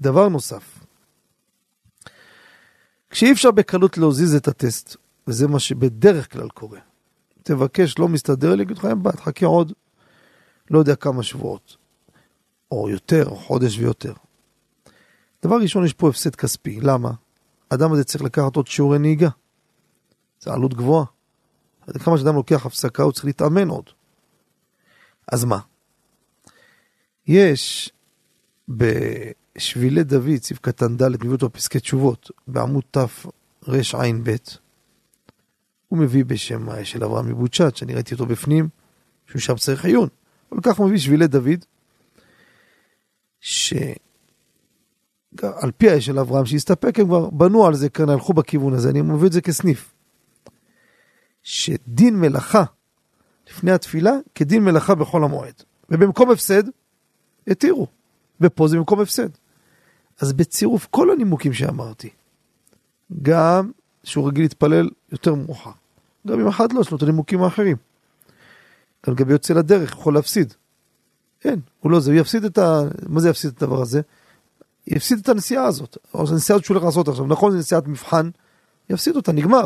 [0.00, 0.78] דבר נוסף,
[3.10, 6.78] כשאי אפשר בקלות להזיז את הטסט, וזה מה שבדרך כלל קורה,
[7.48, 9.72] תבקש, לא מסתדר לי, אגיד לך, אין בעיה, תחכה עוד,
[10.70, 11.76] לא יודע כמה שבועות,
[12.70, 14.12] או יותר, או חודש ויותר.
[15.42, 17.10] דבר ראשון, יש פה הפסד כספי, למה?
[17.70, 19.28] האדם הזה צריך לקחת עוד שיעורי נהיגה.
[20.40, 21.04] זה עלות גבוהה.
[22.04, 23.90] כמה שאדם לוקח הפסקה, הוא צריך להתאמן עוד.
[25.32, 25.58] אז מה?
[27.26, 27.92] יש
[28.68, 34.36] בשבילי דוד, סעיף קטן ד', מביא אותו פסקי תשובות, בעמוד תרע"ב,
[35.88, 38.68] הוא מביא בשם של אברהם מבוצ'ת, שאני ראיתי אותו בפנים,
[39.26, 40.08] שהוא שם צריך עיון.
[40.52, 41.64] אבל כך הוא מביא שבילי דוד,
[43.40, 43.94] שעל
[45.76, 49.02] פי האש של אברהם שהסתפק, הם כבר בנו על זה כאן, הלכו בכיוון הזה, אני
[49.02, 49.94] מביא את זה כסניף.
[51.42, 52.64] שדין מלאכה
[53.50, 55.62] לפני התפילה כדין מלאכה בחול המועד.
[55.90, 56.62] ובמקום הפסד,
[57.46, 57.86] התירו.
[58.40, 59.28] ופה זה במקום הפסד.
[60.20, 62.10] אז בצירוף כל הנימוקים שאמרתי,
[63.22, 63.70] גם
[64.08, 65.70] שהוא רגיל להתפלל יותר מאוחר,
[66.26, 67.76] גם אם אחד לא, יש לו את הנימוקים האחרים.
[69.06, 70.54] גם לגבי יוצא לדרך, יכול להפסיד.
[71.44, 72.80] אין, הוא לא זה, הוא יפסיד את ה...
[73.08, 74.00] מה זה יפסיד את הדבר הזה?
[74.86, 78.30] יפסיד את הנסיעה הזאת, או זו נסיעה שהוא הולך לעשות עכשיו, נכון, זו נסיעת מבחן,
[78.90, 79.64] יפסיד אותה, נגמר.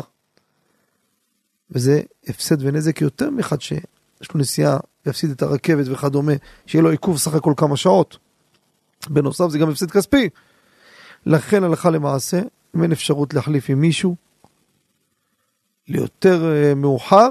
[1.71, 6.33] וזה הפסד ונזק יותר מאחד שיש לו נסיעה ויפסיד את הרכבת וכדומה,
[6.65, 8.17] שיהיה לו עיכוב סך הכל כמה שעות.
[9.09, 10.29] בנוסף זה גם הפסד כספי.
[11.25, 12.41] לכן הלכה למעשה,
[12.75, 14.15] אם אין אפשרות להחליף עם מישהו,
[15.87, 17.29] ליותר uh, מאוחר,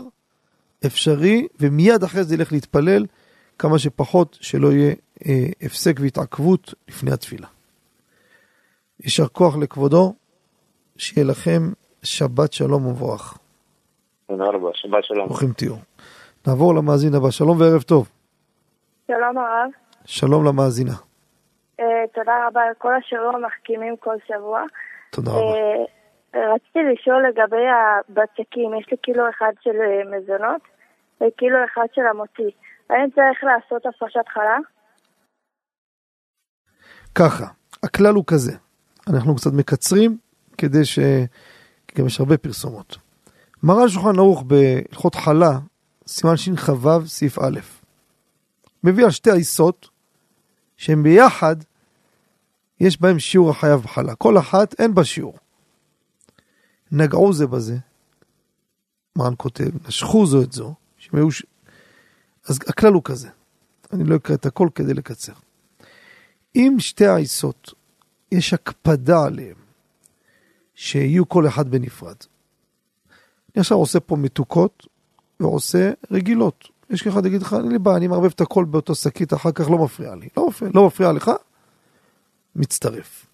[0.87, 3.07] אפשרי, ומיד אחרי זה ילך להתפלל
[3.59, 5.27] כמה שפחות, שלא יהיה uh,
[5.63, 7.47] הפסק והתעכבות לפני התפילה.
[9.01, 10.15] יישר כוח לכבודו,
[10.97, 13.39] שיהיה לכם שבת שלום ומבורך.
[14.27, 15.27] תודה רבה, שבת שלום.
[15.27, 15.75] ברוכים תהיו.
[16.47, 18.09] נעבור למאזין הבא, שלום וערב טוב.
[19.07, 19.71] שלום הרב.
[20.05, 20.95] שלום למאזינה.
[21.81, 21.85] Uh,
[22.15, 24.63] תודה רבה על כל השיעורים המחכימים כל שבוע.
[25.11, 26.02] תודה רבה.
[26.35, 30.63] רציתי לשאול לגבי הבצקים, יש לי קילו אחד של uh, מזונות
[31.17, 32.51] וקילו אחד של המוציא.
[32.91, 34.59] האם צריך לעשות הפרשת חלה?
[37.15, 37.45] ככה,
[37.83, 38.53] הכלל הוא כזה,
[39.09, 40.17] אנחנו קצת מקצרים
[40.59, 40.99] כדי ש...
[41.99, 42.97] גם יש הרבה פרסומות.
[43.63, 45.59] מרן שולחן ערוך בהלכות חלה,
[46.07, 47.61] סימן שכ"ו, סעיף א',
[48.85, 49.89] מביא על שתי עיסות,
[50.77, 51.57] שהן ביחד,
[52.81, 54.15] יש בהם שיעור החייב בחלה.
[54.15, 55.39] כל אחת אין בה שיעור.
[56.93, 57.77] נגעו זה בזה,
[59.17, 61.11] מרן כותב, נשכו זו את זו, ש...
[62.49, 63.29] אז הכלל הוא כזה,
[63.93, 65.33] אני לא אקרא את הכל כדי לקצר.
[66.57, 67.75] אם שתי העיסות,
[68.33, 69.55] יש הקפדה עליהן,
[70.75, 72.17] שיהיו כל אחד בנפרד.
[73.55, 74.87] אני עכשיו עושה פה מתוקות
[75.41, 76.69] ועושה רגילות.
[76.91, 79.71] יש אחד יגיד לך, אין לי בעיה, אני מערבב את הכל באותו שקית, אחר כך
[79.71, 80.29] לא מפריע לי.
[80.37, 81.31] לא מפריע, לא מפריע לך,
[82.57, 83.27] מצטרף.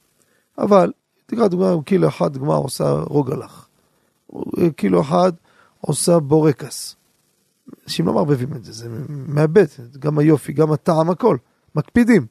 [0.58, 0.92] אבל,
[1.30, 3.68] תקרא דוגמא, קילו אחד דוגמא עושה רוגלח.
[4.76, 5.32] קילו אחד
[5.80, 6.96] עושה בורקס.
[7.84, 9.66] אנשים לא מערבבים את זה, זה מאבד,
[9.98, 11.36] גם היופי, גם הטעם, הכל.
[11.74, 12.26] מקפידים.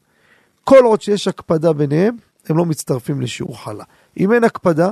[0.64, 2.18] כל עוד שיש הקפדה ביניהם,
[2.50, 3.84] הם לא מצטרפים לשיעור חלה.
[4.20, 4.92] אם אין הקפדה,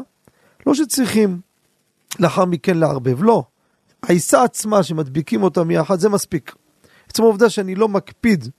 [0.67, 1.39] לא שצריכים
[2.19, 3.43] לאחר מכן לערבב, לא.
[4.03, 6.55] העיסה עצמה שמדביקים אותה מיחד, זה מספיק.
[7.09, 8.49] עצם העובדה שאני לא מקפיד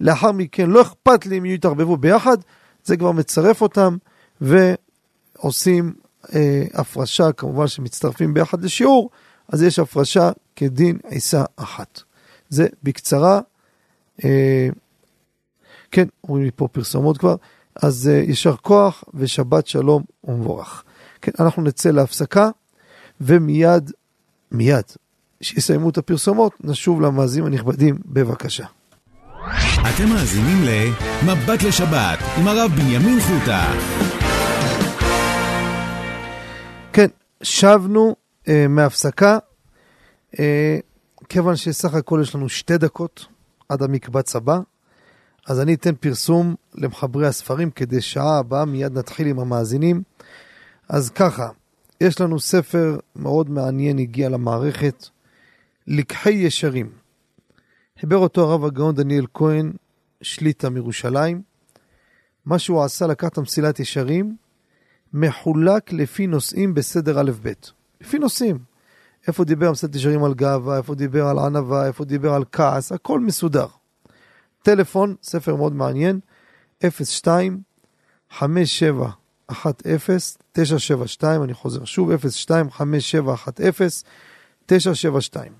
[0.00, 2.36] לאחר מכן, לא אכפת לי אם יתערבבו ביחד,
[2.84, 3.96] זה כבר מצרף אותם
[4.40, 5.92] ועושים
[6.34, 9.10] אה, הפרשה, כמובן שמצטרפים ביחד לשיעור,
[9.48, 12.00] אז יש הפרשה כדין עיסה אחת.
[12.48, 13.40] זה בקצרה,
[14.24, 14.68] אה,
[15.90, 17.36] כן, אומרים לי פה פרסומות כבר,
[17.82, 20.84] אז אה, יישר כוח ושבת שלום ומבורך.
[21.22, 22.50] כן, אנחנו נצא להפסקה,
[23.20, 23.90] ומיד,
[24.52, 24.84] מיד,
[25.40, 28.66] שיסיימו את הפרסומות, נשוב למאזינים הנכבדים, בבקשה.
[29.80, 33.72] אתם מאזינים ל"מבט לשבת" עם הרב בנימין חוטה.
[37.42, 38.16] שבנו
[38.48, 39.38] אה, מהפסקה,
[40.38, 40.78] אה,
[41.28, 43.26] כיוון שסך הכל יש לנו שתי דקות
[43.68, 44.60] עד המקבץ הבא,
[45.46, 50.02] אז אני אתן פרסום למחברי הספרים כדי שעה הבאה מיד נתחיל עם המאזינים.
[50.88, 51.48] אז ככה,
[52.00, 55.06] יש לנו ספר מאוד מעניין הגיע למערכת,
[55.86, 56.90] לקחי ישרים.
[58.00, 59.72] חיבר אותו הרב הגאון דניאל כהן,
[60.22, 61.42] שליטה מירושלים.
[62.46, 64.36] מה שהוא עשה, לקח את המסילת ישרים,
[65.14, 67.52] מחולק לפי נושאים בסדר א'-ב'.
[68.00, 68.58] לפי נושאים.
[69.28, 73.20] איפה דיבר המסילת ישרים על גאווה, איפה דיבר על ענווה, איפה דיבר על כעס, הכל
[73.20, 73.66] מסודר.
[74.62, 76.20] טלפון, ספר מאוד מעניין,
[76.82, 77.60] 02
[78.30, 79.10] 57
[79.48, 80.16] 10
[80.52, 84.08] 972, אני חוזר שוב, 02 5710
[84.66, 85.52] 972.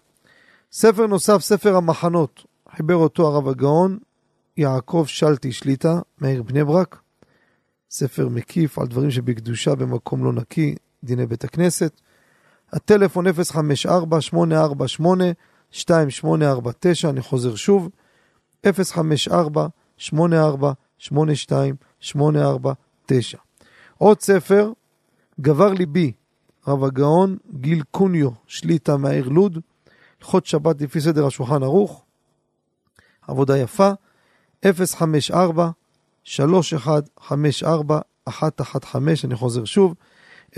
[0.72, 2.44] ספר נוסף, ספר המחנות,
[2.76, 3.98] חיבר אותו הרב הגאון,
[4.56, 7.00] יעקב שלטי שליטה, מאיר בני ברק.
[7.90, 10.74] ספר מקיף על דברים שבקדושה במקום לא נקי,
[11.04, 12.00] דיני בית הכנסת.
[12.72, 13.32] הטלפון 054-848-2849,
[17.04, 17.88] אני חוזר שוב,
[18.66, 18.70] 054-84-82-849.
[23.98, 24.72] עוד ספר,
[25.40, 26.12] גבר ליבי,
[26.66, 29.58] רב הגאון, גיל קוניו, שליטה מהעיר לוד,
[30.20, 32.04] הלכות שבת לפי סדר השולחן ערוך,
[33.28, 33.90] עבודה יפה,
[34.64, 35.70] 054
[36.24, 39.94] 3154 115, אני חוזר שוב,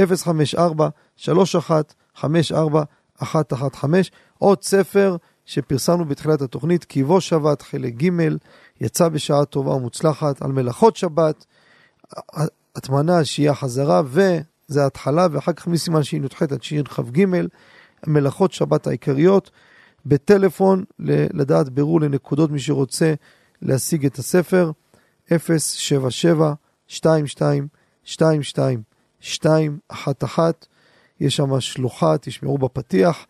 [0.00, 2.82] 054 3154
[3.22, 8.10] 115, עוד ספר שפרסמנו בתחילת התוכנית, כי בו שבת, חלק ג',
[8.80, 11.46] יצא בשעה טובה ומוצלחת על מלאכות שבת,
[12.76, 17.26] הטמנה, שהייה חזרה, וזה ההתחלה, ואחר כך מסימן שי"ח עד שי"כ"ג,
[18.06, 19.50] מלאכות שבת העיקריות,
[20.06, 20.84] בטלפון,
[21.32, 23.14] לדעת בירור לנקודות מי שרוצה
[23.62, 24.91] להשיג את הספר, 077
[25.30, 26.56] 22
[28.06, 28.82] 22
[29.42, 30.50] 211
[31.20, 33.26] יש שם שלוחה, תשמעו בפתיח,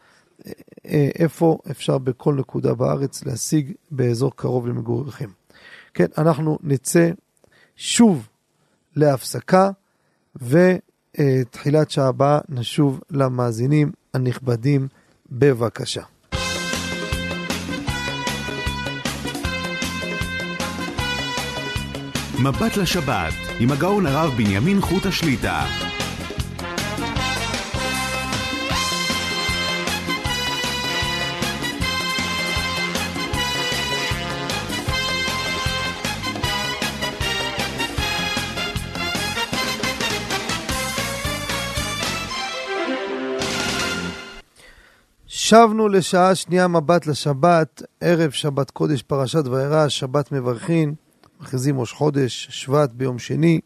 [0.85, 5.29] איפה אפשר בכל נקודה בארץ להשיג באזור קרוב למגוריכם.
[5.95, 7.11] כן, אנחנו נצא
[7.77, 8.29] שוב
[8.97, 9.71] להפסקה,
[10.37, 14.89] ותחילת שעה הבאה נשוב למאזינים הנכבדים,
[15.31, 16.03] בבקשה.
[22.45, 25.65] מבט לשבת עם הגאון הרב בנימין חוטה שליטה.
[45.27, 50.95] שבנו לשעה שנייה מבט לשבת, ערב שבת קודש פרשת וירא, שבת מברכין,
[51.43, 53.61] מכריזים ראש חודש, שבט ביום שני.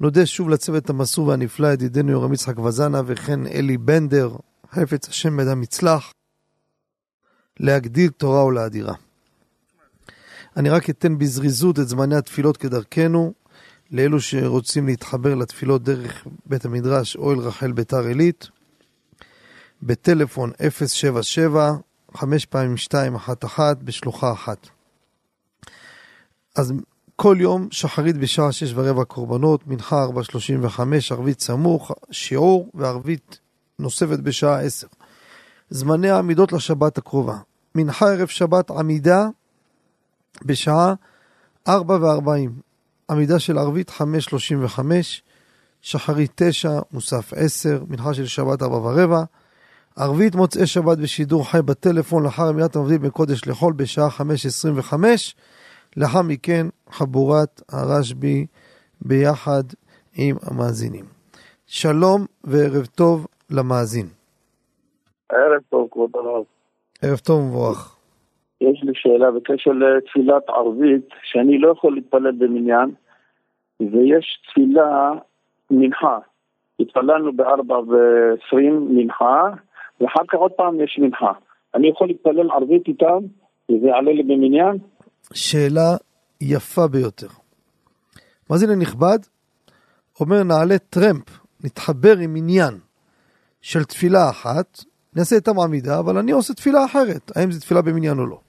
[0.00, 4.36] נודה שוב לצוות המסור והנפלא, ידידנו יורם יצחק וזנה וכן אלי בנדר,
[4.72, 6.12] חפץ השם בדם יצלח,
[7.60, 8.94] להגדיל תורה ולאדירה.
[10.56, 13.32] אני רק אתן בזריזות את זמני התפילות כדרכנו,
[13.90, 18.48] לאלו שרוצים להתחבר לתפילות דרך בית המדרש אוהל רחל ביתר עילית.
[19.82, 20.52] בטלפון
[20.86, 21.72] 077
[22.14, 24.68] 5 פעמים 211 בשלוחה אחת.
[26.56, 26.72] אז
[27.16, 30.80] כל יום שחרית בשעה שש ורבע קורבנות, מנחה 4.35,
[31.10, 33.38] ערבית סמוך, שיעור וערבית
[33.78, 34.86] נוספת בשעה 10.
[35.70, 37.36] זמני העמידות לשבת הקרובה.
[37.74, 39.28] מנחה ערב שבת עמידה
[40.44, 40.94] בשעה
[41.68, 42.50] 4 ו-40,
[43.10, 44.80] עמידה של ערבית 5.35,
[45.82, 49.24] שחרית 9, מוסף 10, מנחה של שבת 4 ורבע,
[49.96, 54.94] ערבית מוצאי שבת בשידור חי בטלפון לאחר אמירת המבדיל בין קודש לחול בשעה 5.25,
[56.00, 58.46] לאחר מכן חבורת הרשב"י
[59.00, 59.62] ביחד
[60.18, 61.04] עם המאזינים.
[61.66, 64.06] שלום וערב טוב למאזין.
[65.32, 66.44] ערב טוב, כבוד הרב.
[67.02, 67.96] ערב טוב ומבורך.
[68.60, 72.90] יש לי שאלה בקשר לתפילת ערבית, שאני לא יכול להתפלל במניין,
[73.80, 75.12] ויש תפילה
[75.70, 76.18] מנחה.
[76.80, 79.42] התפללנו בארבע ועשרים מנחה,
[80.00, 81.32] ואחר כך עוד פעם יש מנחה.
[81.74, 83.18] אני יכול להתפלל ערבית איתם,
[83.70, 84.78] וזה יעלה לי במניין?
[85.32, 85.96] שאלה
[86.40, 87.28] יפה ביותר.
[88.50, 89.18] מאזין הנכבד
[90.20, 91.24] אומר נעלה טרמפ,
[91.60, 92.78] נתחבר עם עניין
[93.60, 98.18] של תפילה אחת, נעשה את המעמידה, אבל אני עושה תפילה אחרת, האם זו תפילה במניין
[98.18, 98.40] או לא.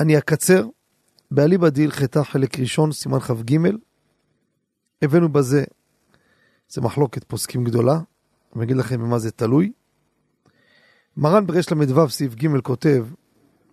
[0.00, 0.66] אני אקצר,
[1.30, 3.56] באליבא דהלכתה חלק ראשון, סימן כ"ג,
[5.02, 5.64] הבאנו בזה,
[6.68, 8.00] זה מחלוקת פוסקים גדולה,
[8.56, 9.72] אני אגיד לכם במה זה תלוי.
[11.16, 13.06] מרן ברש ל"ו סעיף ג' כותב,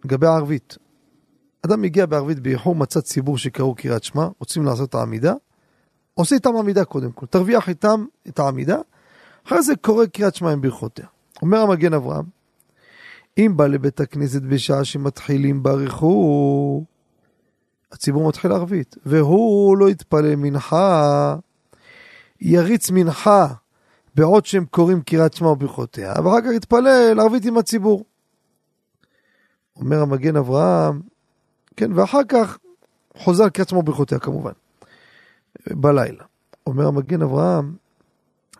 [0.05, 0.77] לגבי הערבית,
[1.65, 5.33] אדם מגיע בערבית באיחור, מצא ציבור שקראו קריאת שמע, רוצים לעשות את העמידה,
[6.13, 8.77] עושה איתם עמידה קודם כל, תרוויח איתם את העמידה,
[9.47, 11.05] אחרי זה קורא קריאת שמע עם ברכותיה.
[11.41, 12.25] אומר המגן אברהם,
[13.37, 16.83] אם בא לבית הכנסת בשעה שמתחילים באריכות,
[17.91, 21.35] הציבור מתחיל ערבית, והוא לא יתפלל מנחה,
[22.41, 23.47] יריץ מנחה
[24.15, 28.05] בעוד שהם קוראים קריאת שמע וברכותיה, ואחר כך יתפלל ערבית עם הציבור.
[29.75, 31.01] אומר המגן אברהם,
[31.75, 32.57] כן, ואחר כך
[33.17, 34.51] חוזר קריאת שמע וברכותיה כמובן,
[35.69, 36.23] בלילה.
[36.67, 37.75] אומר המגן אברהם,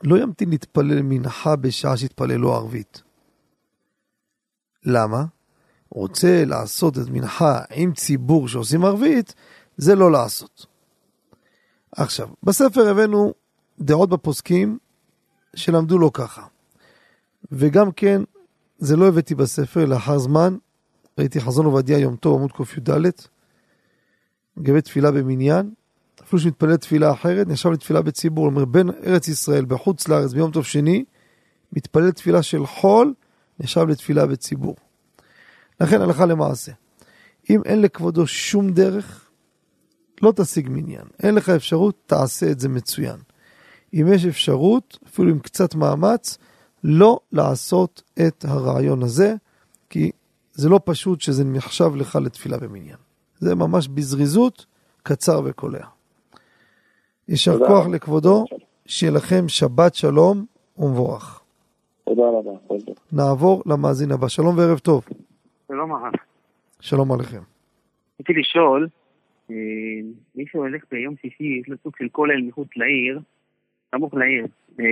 [0.04, 3.02] לא ימתין להתפלל מנחה בשעה שיתפללו ערבית.
[4.86, 5.26] למה?
[5.90, 9.34] רוצה לעשות את מנחה עם ציבור שעושים ערבית,
[9.78, 10.66] זה לא לעשות.
[11.92, 13.34] עכשיו, בספר הבאנו
[13.80, 14.78] דעות בפוסקים
[15.56, 16.46] שלמדו לא ככה.
[17.52, 18.22] וגם כן,
[18.78, 20.58] זה לא הבאתי בספר, לאחר זמן,
[21.18, 22.90] ראיתי חזון עובדיה יום טוב, עמוד קי"ד,
[24.58, 25.72] לגבי תפילה במניין,
[26.24, 30.66] אפילו שמתפלל תפילה אחרת, נחשב לתפילה בציבור, אומר בין ארץ ישראל בחוץ לארץ ביום טוב
[30.66, 31.04] שני,
[31.74, 33.14] מתפלל תפילה של חול,
[33.60, 34.76] נחשב לתפילה בציבור.
[35.82, 36.72] לכן הלכה למעשה,
[37.50, 39.30] אם אין לכבודו שום דרך,
[40.22, 41.06] לא תשיג מניין.
[41.24, 43.18] אין לך אפשרות, תעשה את זה מצוין.
[43.94, 46.38] אם יש אפשרות, אפילו עם קצת מאמץ,
[46.84, 49.36] לא לעשות את הרעיון הזה,
[49.90, 50.12] כי
[50.54, 52.98] זה לא פשוט שזה נחשב לך לתפילה במניין.
[53.36, 54.66] זה ממש בזריזות,
[55.04, 55.86] קצר וקולע.
[57.28, 58.46] יישר כוח לכבודו,
[58.86, 60.46] שיהיה לכם שבת שלום
[60.78, 61.42] ומבורך.
[62.06, 62.52] תודה רבה.
[62.68, 62.92] תודה.
[63.14, 64.28] נעבור למאזין הבא.
[64.28, 65.06] שלום וערב טוב.
[65.68, 66.14] שלום הרב.
[66.80, 67.42] שלום עליכם.
[68.22, 68.88] רציתי לשאול,
[69.52, 69.56] אה,
[70.36, 73.20] מי שהולך ביום שישי, יש לו סוג של כולל מחוץ לעיר,
[73.92, 74.46] סמוך לעיר,
[74.80, 74.86] אה,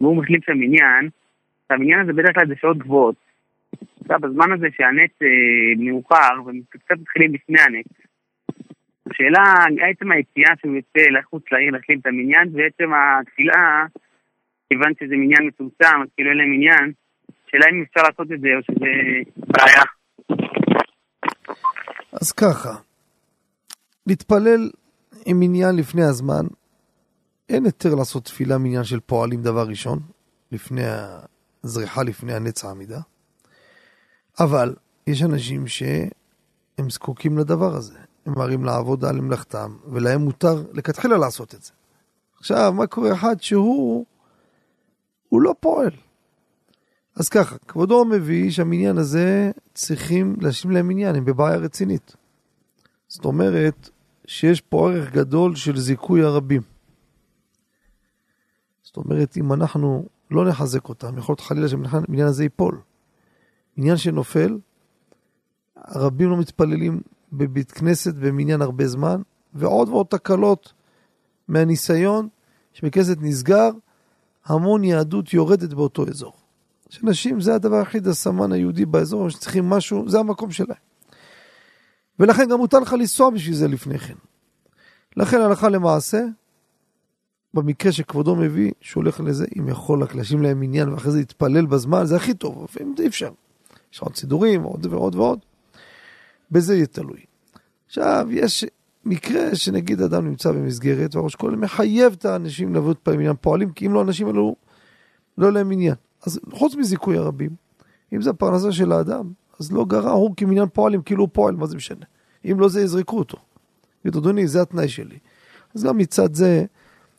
[0.00, 1.08] והוא משלים שם מניין,
[1.70, 3.29] המניין הזה בדרך כלל זה שעות גבוהות.
[4.00, 7.86] עכשיו, בזמן הזה שהנט אה, מאוחר, וקצת מתחילים לפני הנט,
[9.10, 9.44] השאלה,
[9.90, 13.86] עצם היציאה שהוא יוצא לחוץ לעיר להשלים את המניין, ועצם התפילה,
[14.68, 16.92] כיוון שזה מניין מצומצם, אז כאילו אין להם מניין,
[17.50, 18.90] שאלה אם אפשר לעשות את זה או שזה
[19.36, 19.82] בעיה.
[22.12, 22.70] אז ככה,
[24.06, 24.70] להתפלל
[25.26, 26.44] עם מניין לפני הזמן,
[27.48, 29.98] אין היתר לעשות תפילה מניין של פועלים דבר ראשון,
[30.52, 30.82] לפני
[31.64, 33.00] הזריחה, לפני הנץ העמידה,
[34.40, 34.74] אבל
[35.06, 37.98] יש אנשים שהם זקוקים לדבר הזה.
[38.26, 41.72] הם מראים לעבוד על מלאכתם, ולהם מותר לכתחילה לעשות את זה.
[42.38, 44.06] עכשיו, מה קורה אחד שהוא,
[45.28, 45.90] הוא לא פועל.
[47.16, 52.16] אז ככה, כבודו מביא שהמניין הזה צריכים להשלים להם מניין, הם בבעיה רצינית.
[53.08, 53.90] זאת אומרת
[54.26, 56.62] שיש פה ערך גדול של זיכוי הרבים.
[58.82, 62.80] זאת אומרת, אם אנחנו לא נחזק אותם, יכול להיות חלילה שהמניין הזה ייפול.
[63.80, 64.58] עניין שנופל,
[65.76, 67.00] הרבים לא מתפללים
[67.32, 69.22] בבית כנסת במניין הרבה זמן,
[69.54, 70.72] ועוד ועוד תקלות
[71.48, 72.28] מהניסיון
[72.72, 73.70] שבית כנסת נסגר,
[74.44, 76.32] המון יהדות יורדת באותו אזור.
[76.88, 80.78] שאנשים, זה הדבר היחיד, הסמן היהודי באזור, שצריכים משהו, זה המקום שלהם.
[82.18, 84.14] ולכן גם מותר לך לנסוע בשביל זה לפני כן.
[85.16, 86.24] לכן הלכה למעשה,
[87.54, 91.66] במקרה שכבודו מביא, שהוא הולך לזה, אם יכול רק להשאיר להם עניין ואחרי זה להתפלל
[91.66, 93.30] בזמן, זה הכי טוב, לפעמים אי אפשר.
[93.92, 95.38] יש עוד סידורים, עוד ועוד ועוד.
[96.50, 97.20] בזה יהיה תלוי.
[97.86, 98.64] עכשיו, יש
[99.04, 103.92] מקרה שנגיד אדם נמצא במסגרת והראש כהן מחייב את האנשים את פעמים פועלים, כי אם
[103.92, 104.56] לא, אנשים האלו
[105.38, 105.94] לא יהיה להם עניין.
[106.26, 107.50] אז חוץ מזיכוי הרבים,
[108.12, 111.66] אם זה הפרנסה של האדם, אז לא גרע הוא כמניין פועלים, כאילו הוא פועל, מה
[111.66, 112.04] זה משנה?
[112.44, 113.38] אם לא זה, יזרקו אותו.
[114.04, 115.18] יגיד, אדוני, זה התנאי שלי.
[115.74, 116.64] אז גם מצד זה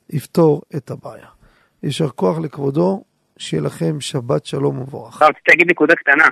[0.09, 1.27] יפתור את הבעיה.
[1.83, 3.03] יישר כוח לכבודו,
[3.37, 5.21] שיהיה לכם שבת שלום ומבורך.
[5.21, 6.27] רציתי להגיד נקודה קטנה.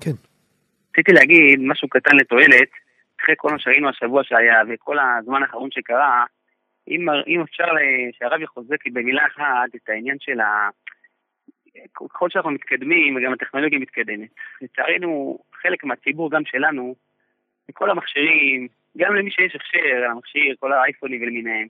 [0.00, 0.16] כן.
[0.90, 2.68] רציתי להגיד משהו קטן לתועלת,
[3.22, 6.24] אחרי כל מה שראינו השבוע שהיה וכל הזמן האחרון שקרה,
[6.88, 7.66] אם, אם אפשר
[8.12, 10.68] שהרב יחוזק לי במילה אחת את העניין של ה...
[11.94, 14.28] ככל שאנחנו מתקדמים וגם הטכנולוגיה מתקדמת.
[14.60, 16.94] לצערנו, חלק מהציבור, גם שלנו,
[17.68, 21.66] מכל המכשירים, גם למי שיש הכשר, המכשיר, כל האייפונים ולמיניהם,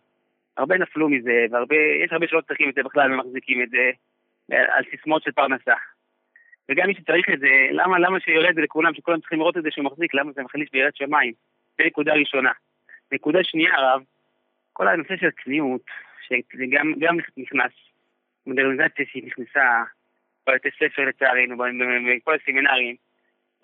[0.57, 3.91] הרבה נפלו מזה, ויש הרבה שלא צריכים את זה בכלל ומחזיקים את זה
[4.51, 5.75] על סיסמאות של פרנסה.
[6.71, 9.63] וגם מי שצריך את זה, למה, למה שירד את זה לכולם, שכולם צריכים לראות את
[9.63, 11.33] זה שהוא מחזיק, למה זה מחליש בירד שמיים?
[11.79, 12.53] זה נקודה ראשונה.
[13.13, 14.03] נקודה שנייה, הרב,
[14.73, 15.83] כל הנושא של צניעות,
[16.23, 17.73] שזה גם, גם נכנס,
[18.47, 19.83] מודרניזציה שהיא נכנסה
[20.47, 22.97] בבתי ספר לצערנו, בכל הסמינרים,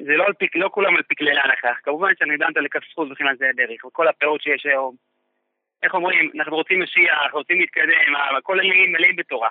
[0.01, 3.37] זה לא, פיק, לא כולם על פקללה לכך, כמובן שאני דנת לכף זכות וכן על
[3.37, 4.95] זה הדרך, וכל הפירות שיש היום.
[5.83, 9.49] איך אומרים, אנחנו רוצים משיח, רוצים להתקדם, כל אלה מלאים בתורה.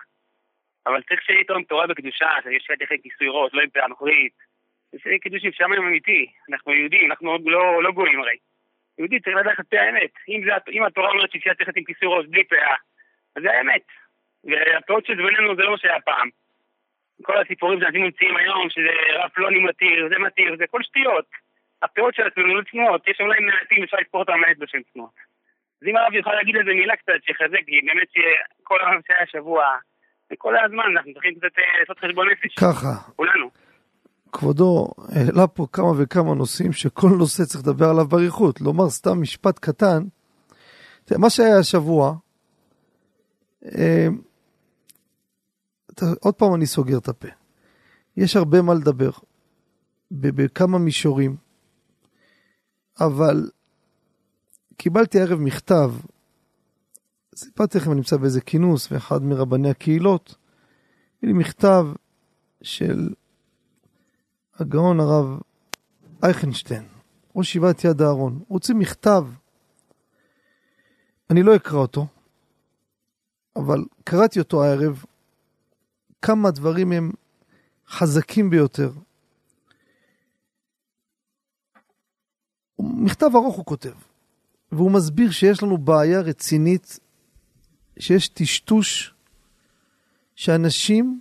[0.87, 4.33] אבל צריך שיהיה איתו עם תורה בקדושה, שיהיה תכף כיסוי ראש, לא עם פאה נוכרית.
[4.97, 6.31] שיהיה קידוש עם שמיים אמיתי.
[6.49, 8.37] אנחנו יהודים, אנחנו לא, לא גויים הרי.
[8.97, 10.11] יהודי צריך לדעת את האמת.
[10.29, 12.75] אם, זה, אם התורה אומרת שאפשר תכף עם כיסוי ראש בלי פאה,
[13.35, 13.85] אז זה האמת.
[14.43, 16.29] והפאות של זמננו זה לא מה שהיה פעם.
[17.21, 21.25] כל הסיפורים שאנשים ממציאים היום, שזה רב פלוני מתיר, זה מתיר, זה כל שטויות.
[21.81, 25.15] הפאות של עצמנו לא צנועות, יש אולי מעטים, אפשר לספור אותם מעט בשם צנועות.
[25.81, 28.07] אז אם הרב יוכל להגיד איזה מילה קצת, שיחזק, באמת
[28.63, 29.77] כל הרב שהיה השבוע,
[30.33, 32.55] וכל הזמן אנחנו צריכים קצת אה, לעשות חשבון נפש.
[32.55, 32.93] ככה.
[33.15, 33.49] כולנו.
[34.31, 38.61] כבודו העלה פה כמה וכמה נושאים שכל נושא צריך לדבר עליו באריכות.
[38.61, 40.03] לומר סתם משפט קטן,
[41.17, 42.15] מה שהיה השבוע,
[43.65, 44.07] אה,
[46.21, 47.27] עוד פעם אני סוגר את הפה.
[48.17, 49.09] יש הרבה מה לדבר,
[50.11, 51.35] בכמה מישורים,
[52.99, 53.49] אבל
[54.77, 55.91] קיבלתי הערב מכתב,
[57.35, 60.35] סיפרתי לכם, אני נמצא באיזה כינוס, ואחד מרבני הקהילות,
[61.17, 61.85] הביא לי מכתב
[62.61, 63.09] של
[64.53, 65.39] הגאון הרב
[66.23, 66.83] אייכנשטיין,
[67.35, 68.43] ראש ישיבת יד אהרון.
[68.47, 69.27] הוציא מכתב,
[71.29, 72.07] אני לא אקרא אותו,
[73.55, 75.03] אבל קראתי אותו הערב,
[76.21, 77.11] כמה דברים הם
[77.87, 78.91] חזקים ביותר.
[82.79, 83.93] מכתב ארוך הוא כותב,
[84.71, 86.99] והוא מסביר שיש לנו בעיה רצינית,
[87.99, 89.13] שיש טשטוש,
[90.35, 91.19] שאנשים,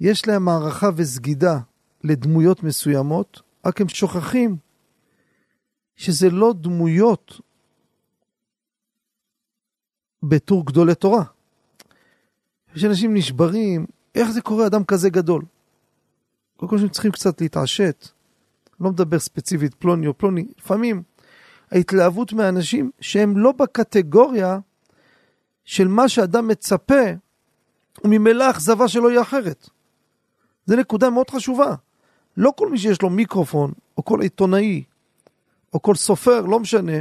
[0.00, 1.58] יש להם הערכה וסגידה
[2.04, 4.56] לדמויות מסוימות, רק הם שוכחים
[5.96, 7.40] שזה לא דמויות
[10.22, 11.24] בתור גדולי תורה.
[12.74, 15.42] יש אנשים נשברים, איך זה קורה אדם כזה גדול?
[16.56, 18.08] קודם כל שהם צריכים קצת להתעשת.
[18.80, 21.02] לא מדבר ספציפית פלוני או פלוני, לפעמים
[21.70, 24.58] ההתלהבות מאנשים שהם לא בקטגוריה
[25.64, 27.04] של מה שאדם מצפה,
[28.04, 29.68] וממילא האכזבה שלו היא אחרת.
[30.66, 31.74] זו נקודה מאוד חשובה.
[32.36, 34.84] לא כל מי שיש לו מיקרופון, או כל עיתונאי,
[35.72, 36.96] או כל סופר, לא משנה,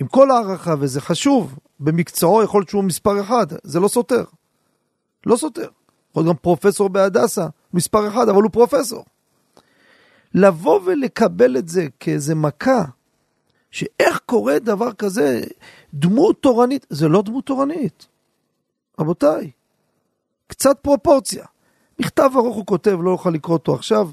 [0.00, 4.24] עם כל הערכה, וזה חשוב, במקצועו יכול להיות שהוא מספר אחד, זה לא סותר.
[5.26, 5.68] לא סותר.
[6.10, 9.04] יכול להיות גם פרופסור בהדסה, מספר אחד, אבל הוא פרופסור.
[10.34, 12.84] לבוא ולקבל את זה כאיזה מכה,
[13.70, 15.40] שאיך קורה דבר כזה,
[15.94, 18.06] דמות תורנית, זה לא דמות תורנית.
[19.00, 19.50] רבותיי,
[20.46, 21.46] קצת פרופורציה.
[21.98, 24.10] מכתב ארוך הוא כותב, לא אוכל לקרוא אותו עכשיו,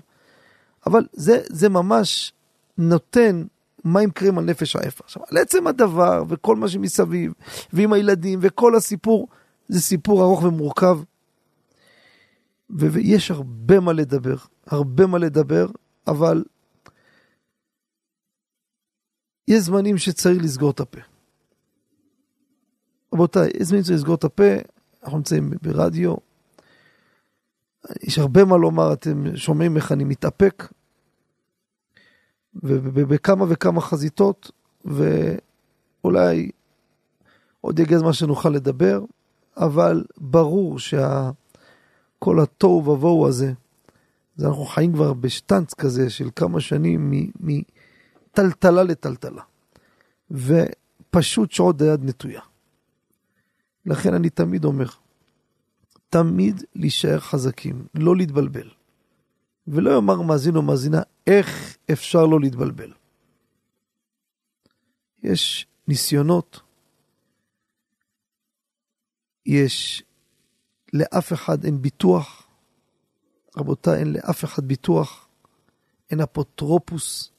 [0.88, 2.34] אבל זה, זה ממש
[2.78, 3.44] נותן
[3.86, 5.04] מים קרים על נפש העפה.
[5.04, 7.34] עכשיו, על עצם הדבר וכל מה שמסביב,
[7.74, 9.28] ועם הילדים וכל הסיפור,
[9.68, 11.00] זה סיפור ארוך ומורכב.
[12.70, 14.36] ויש הרבה מה לדבר,
[14.68, 15.68] הרבה מה לדבר,
[16.08, 16.44] אבל
[19.48, 21.11] יש זמנים שצריך לסגור את הפה.
[23.14, 24.54] רבותיי, זמנים שצריך לסגור את הפה,
[25.04, 26.16] אנחנו נמצאים ברדיו,
[28.04, 30.68] יש הרבה מה לומר, אתם שומעים איך אני מתאפק,
[32.64, 34.52] ובכמה וכמה חזיתות,
[34.86, 36.52] ואולי
[37.62, 39.04] עוד יגיע זמן שנוכל לדבר,
[39.58, 43.54] אבל ברור שכל התוהו ובוהו הזה,
[44.36, 49.42] זה אנחנו חיים כבר בשטנץ כזה של כמה שנים מטלטלה לטלטלה,
[50.32, 52.42] ופשוט שעוד היד נטויה.
[53.86, 54.86] לכן אני תמיד אומר,
[56.10, 58.70] תמיד להישאר חזקים, לא להתבלבל.
[59.68, 62.94] ולא יאמר מאזין או מאזינה, איך אפשר לא להתבלבל?
[65.24, 66.60] יש ניסיונות,
[69.46, 70.04] יש,
[70.94, 72.48] לאף אחד אין ביטוח,
[73.58, 75.28] רבותיי, אין לאף אחד ביטוח,
[76.10, 77.32] אין אפוטרופוס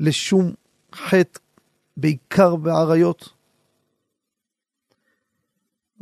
[0.00, 0.54] לשום
[0.94, 1.40] חטא,
[1.96, 3.31] בעיקר בעריות.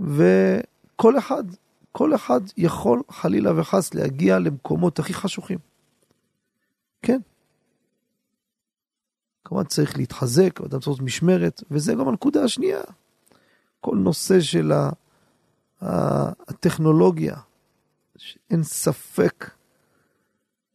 [0.00, 1.44] וכל אחד,
[1.92, 5.58] כל אחד יכול חלילה וחס להגיע למקומות הכי חשוכים.
[7.02, 7.20] כן.
[9.44, 12.80] כמובן צריך להתחזק, אדם צריך לעשות משמרת, וזה גם הנקודה השנייה.
[13.80, 14.72] כל נושא של
[15.80, 17.36] הטכנולוגיה,
[18.50, 19.50] אין ספק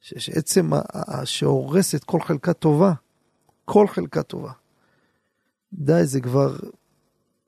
[0.01, 0.69] שעצם
[1.23, 2.93] שהורסת כל חלקה טובה,
[3.65, 4.51] כל חלקה טובה.
[5.73, 6.55] די, זה כבר,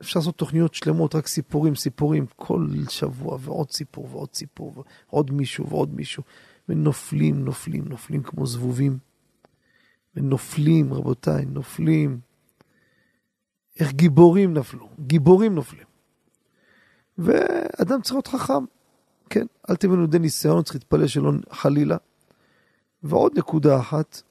[0.02, 5.70] אפשר לעשות תוכניות שלמות, רק סיפורים, סיפורים, כל שבוע, ועוד סיפור, ועוד סיפור, ועוד מישהו,
[5.70, 6.24] ועוד מישהו.
[6.70, 8.98] ונופלים, נופלים, נופלים כמו זבובים.
[10.16, 12.20] ונופלים, רבותיי, נופלים.
[13.80, 15.86] איך גיבורים נפלו, גיבורים נופלים.
[17.18, 18.66] ואדם צריך להיות חכם,
[19.30, 21.98] כן, אל תבנו לידי ניסיון, צריך להתפלל שלא חלילה.
[23.04, 24.22] ועוד נקודה אחת,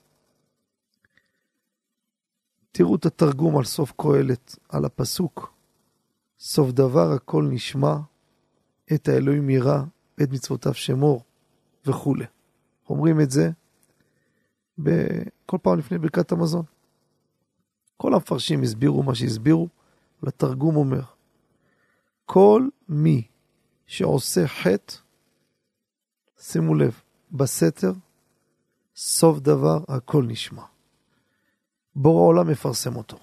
[2.72, 5.55] תראו את התרגום על סוף קהלת, על הפסוק.
[6.38, 7.96] סוף דבר הכל נשמע,
[8.94, 9.82] את האלוהים ירא,
[10.22, 11.24] את מצוותיו שמור,
[11.86, 12.24] וכולי.
[12.88, 13.50] אומרים את זה
[15.46, 16.64] כל פעם לפני ברכת המזון.
[17.96, 19.68] כל המפרשים הסבירו מה שהסבירו,
[20.22, 21.02] לתרגום אומר,
[22.24, 23.22] כל מי
[23.86, 24.94] שעושה חטא,
[26.38, 27.00] שימו לב,
[27.32, 27.92] בסתר,
[28.96, 30.62] סוף דבר הכל נשמע.
[31.94, 33.18] בור העולם מפרסם אותו.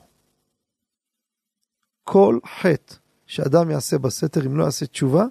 [2.03, 2.95] כל חטא
[3.33, 5.25] שאדם יעשה בסתר, אם לא יעשה תשובה,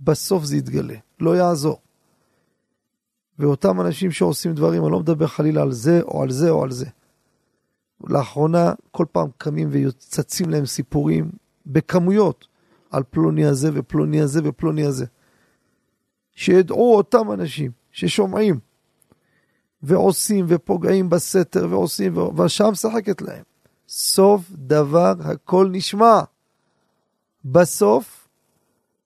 [0.00, 1.80] בסוף זה יתגלה, לא יעזור.
[3.38, 6.70] ואותם אנשים שעושים דברים, אני לא מדבר חלילה על זה או על זה או על
[6.70, 6.86] זה.
[8.04, 11.30] לאחרונה כל פעם קמים ויוצצים להם סיפורים
[11.66, 12.46] בכמויות
[12.90, 15.06] על פלוני הזה ופלוני הזה ופלוני הזה.
[16.32, 18.58] שידעו אותם אנשים ששומעים
[19.82, 23.42] ועושים ופוגעים בסתר ועושים והשעה משחקת להם.
[23.88, 26.20] סוף דבר הכל נשמע.
[27.52, 28.28] בסוף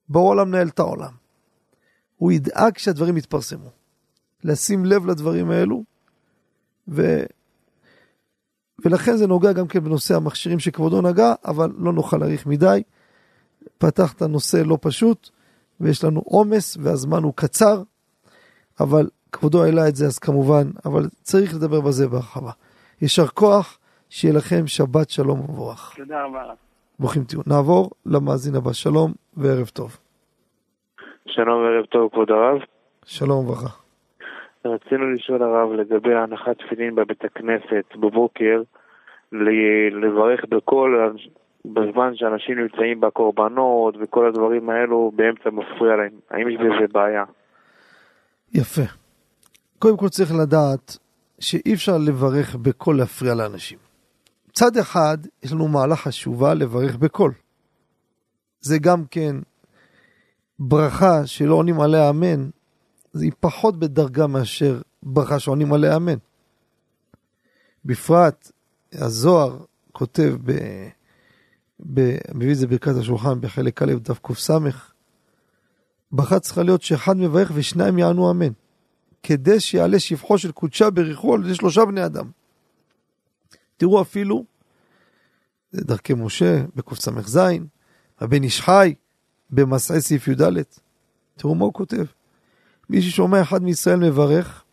[0.09, 1.13] בעולם מנהל את העולם.
[2.17, 3.71] הוא ידאג שהדברים יתפרסמו.
[4.45, 5.85] לשים לב לדברים האלו,
[6.89, 7.23] ו...
[8.85, 12.83] ולכן זה נוגע גם כן בנושא המכשירים שכבודו נגע, אבל לא נוכל להאריך מדי.
[13.79, 15.31] פתחת נושא לא פשוט,
[15.81, 17.83] ויש לנו עומס, והזמן הוא קצר,
[18.81, 22.53] אבל כבודו העלה את זה אז כמובן, אבל צריך לדבר בזה בהרחבה.
[23.01, 23.79] יישר כוח,
[24.09, 25.95] שיהיה לכם שבת שלום ומבורך.
[25.97, 26.70] תודה רבה.
[27.01, 27.41] ברוכים תהיו.
[27.47, 29.97] נעבור למאזין הבא, שלום וערב טוב.
[31.27, 32.59] שלום וערב טוב, כבוד הרב.
[33.05, 33.69] שלום וברכה.
[34.65, 38.63] רצינו לשאול הרב לגבי הנחת תפילין בבית הכנסת בבוקר,
[40.03, 41.15] לברך בקול
[41.65, 46.13] בזמן שאנשים נמצאים בקורבנות וכל הדברים האלו באמצע מפריע להם.
[46.31, 47.25] האם יש בזה בעיה?
[48.55, 48.93] יפה.
[49.79, 50.99] קודם כל צריך לדעת
[51.41, 53.90] שאי אפשר לברך בקול להפריע לאנשים.
[54.61, 57.33] מצד אחד, יש לנו מעלה חשובה לברך בקול.
[58.61, 59.37] זה גם כן
[60.59, 62.51] ברכה שלא עונים עליה אמן,
[63.15, 66.19] היא פחות בדרגה מאשר ברכה שעונים עליה אמן.
[67.85, 68.51] בפרט,
[68.93, 70.53] הזוהר כותב, ב,
[71.95, 74.51] ב, מביא את זה ברכת השולחן בחלק א' דף קס,
[76.13, 78.53] ברכה צריכה להיות שאחד מברך ושניים יענו אמן.
[79.23, 82.31] כדי שיעלה שבחו של קודשה בריחו על ידי שלושה בני אדם.
[83.77, 84.50] תראו אפילו,
[85.75, 87.41] דרכי משה בקס"ז,
[88.21, 88.95] הבן איש חי
[89.51, 90.63] במסעי סעיף י"ד.
[91.37, 92.05] תראו מה הוא כותב.
[92.91, 94.65] מי ששומע אחד מישראל מברך,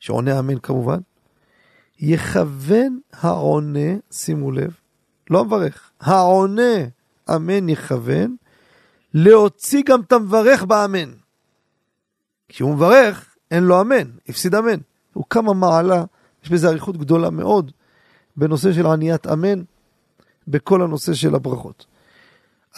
[0.00, 0.98] שעונה אמן כמובן,
[1.98, 4.76] יכוון העונה, שימו לב,
[5.30, 6.76] לא המברך, העונה
[7.36, 8.36] אמן יכוון,
[9.14, 11.12] להוציא גם את המברך באמן.
[12.48, 14.78] כשהוא מברך, אין לו אמן, הפסיד אמן.
[15.12, 16.04] הוא כמה מעלה,
[16.44, 17.72] יש בזה אריכות גדולה מאוד
[18.36, 19.62] בנושא של עניית אמן,
[20.48, 21.86] בכל הנושא של הברכות.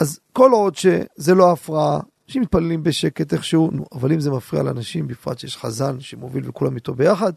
[0.01, 4.63] אז כל עוד שזה לא הפרעה, אנשים מתפללים בשקט איכשהו, נו, אבל אם זה מפריע
[4.63, 7.33] לאנשים, בפרט שיש חזן שמוביל וכולם איתו ביחד,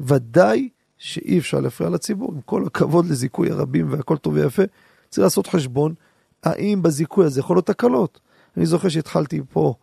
[0.00, 0.68] ודאי
[0.98, 2.32] שאי אפשר להפריע לציבור.
[2.32, 4.62] עם כל הכבוד לזיכוי הרבים והכל טוב ויפה,
[5.08, 5.94] צריך לעשות חשבון,
[6.42, 8.20] האם בזיכוי הזה יכול להיות תקלות.
[8.56, 9.74] אני זוכר שהתחלתי פה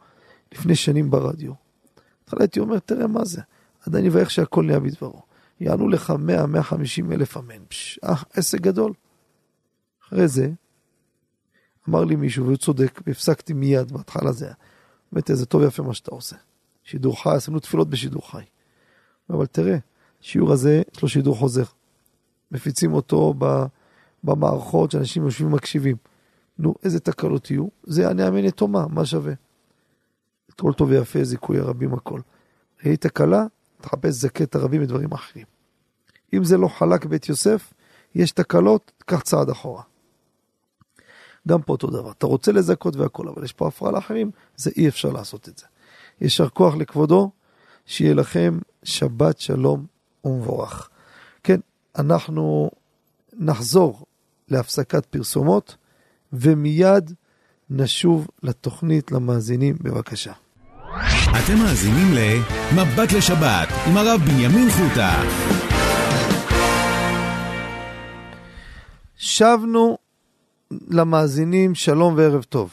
[0.51, 1.51] לפני שנים ברדיו.
[2.23, 3.41] התחלתי אומר, תראה מה זה,
[3.87, 5.21] עדיין יברך שהכל נהיה בדברו.
[5.59, 7.63] יענו לך 100-150 אלף אמן.
[8.03, 8.93] אה, עסק גדול.
[10.07, 10.49] אחרי זה,
[11.89, 14.53] אמר לי מישהו, והוא צודק, והפסקתי מיד בהתחלה זה היה.
[15.11, 16.35] באמת, זה טוב ויפה מה שאתה עושה.
[16.83, 18.43] שידור חי, עשינו תפילות בשידור חי.
[19.29, 19.77] אבל תראה,
[20.21, 21.63] השיעור הזה, יש לו שידור חוזר.
[22.51, 23.33] מפיצים אותו
[24.23, 25.95] במערכות שאנשים יושבים ומקשיבים.
[26.59, 27.67] נו, איזה תקלות יהיו?
[27.83, 29.33] זה יענה אמן יתומה, מה שווה?
[30.59, 32.19] כל טוב ויפה, זיכוי הרבים הכל.
[32.85, 33.45] ראית תקלה,
[33.81, 35.45] תחפש זקת ערבים ודברים אחרים.
[36.33, 37.73] אם זה לא חלק בית יוסף,
[38.15, 39.83] יש תקלות, קח צעד אחורה.
[41.47, 44.87] גם פה אותו דבר, אתה רוצה לזכות והכל, אבל יש פה הפרעה לאחרים, זה אי
[44.87, 45.65] אפשר לעשות את זה.
[46.21, 47.31] יישר כוח לכבודו,
[47.85, 49.85] שיהיה לכם שבת שלום
[50.25, 50.89] ומבורך.
[51.43, 51.59] כן,
[51.97, 52.71] אנחנו
[53.33, 54.05] נחזור
[54.47, 55.75] להפסקת פרסומות,
[56.33, 57.13] ומיד
[57.69, 60.33] נשוב לתוכנית למאזינים, בבקשה.
[61.37, 65.11] אתם מאזינים ל"מבט לשבת" עם הרב בנימין חוטה.
[69.17, 69.97] שבנו
[70.97, 72.69] למאזינים, שלום וערב טוב.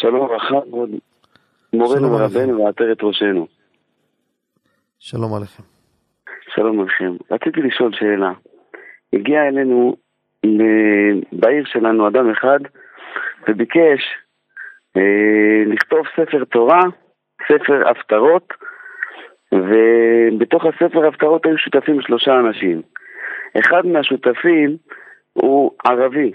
[0.00, 0.90] שלום וברכה, כבוד
[1.72, 3.46] מורנו ורבנו ועטרת ראשנו.
[4.98, 5.62] שלום עליכם.
[6.54, 7.12] שלום לכם.
[7.30, 8.32] רציתי לשאול שאלה.
[9.12, 9.96] הגיע אלינו
[11.32, 12.58] בעיר שלנו אדם אחד
[13.48, 14.00] וביקש
[15.66, 16.80] לכתוב ספר תורה,
[17.48, 18.52] ספר הפטרות,
[19.52, 22.82] ובתוך הספר הפטרות היו שותפים שלושה אנשים.
[23.58, 24.76] אחד מהשותפים
[25.32, 26.32] הוא ערבי.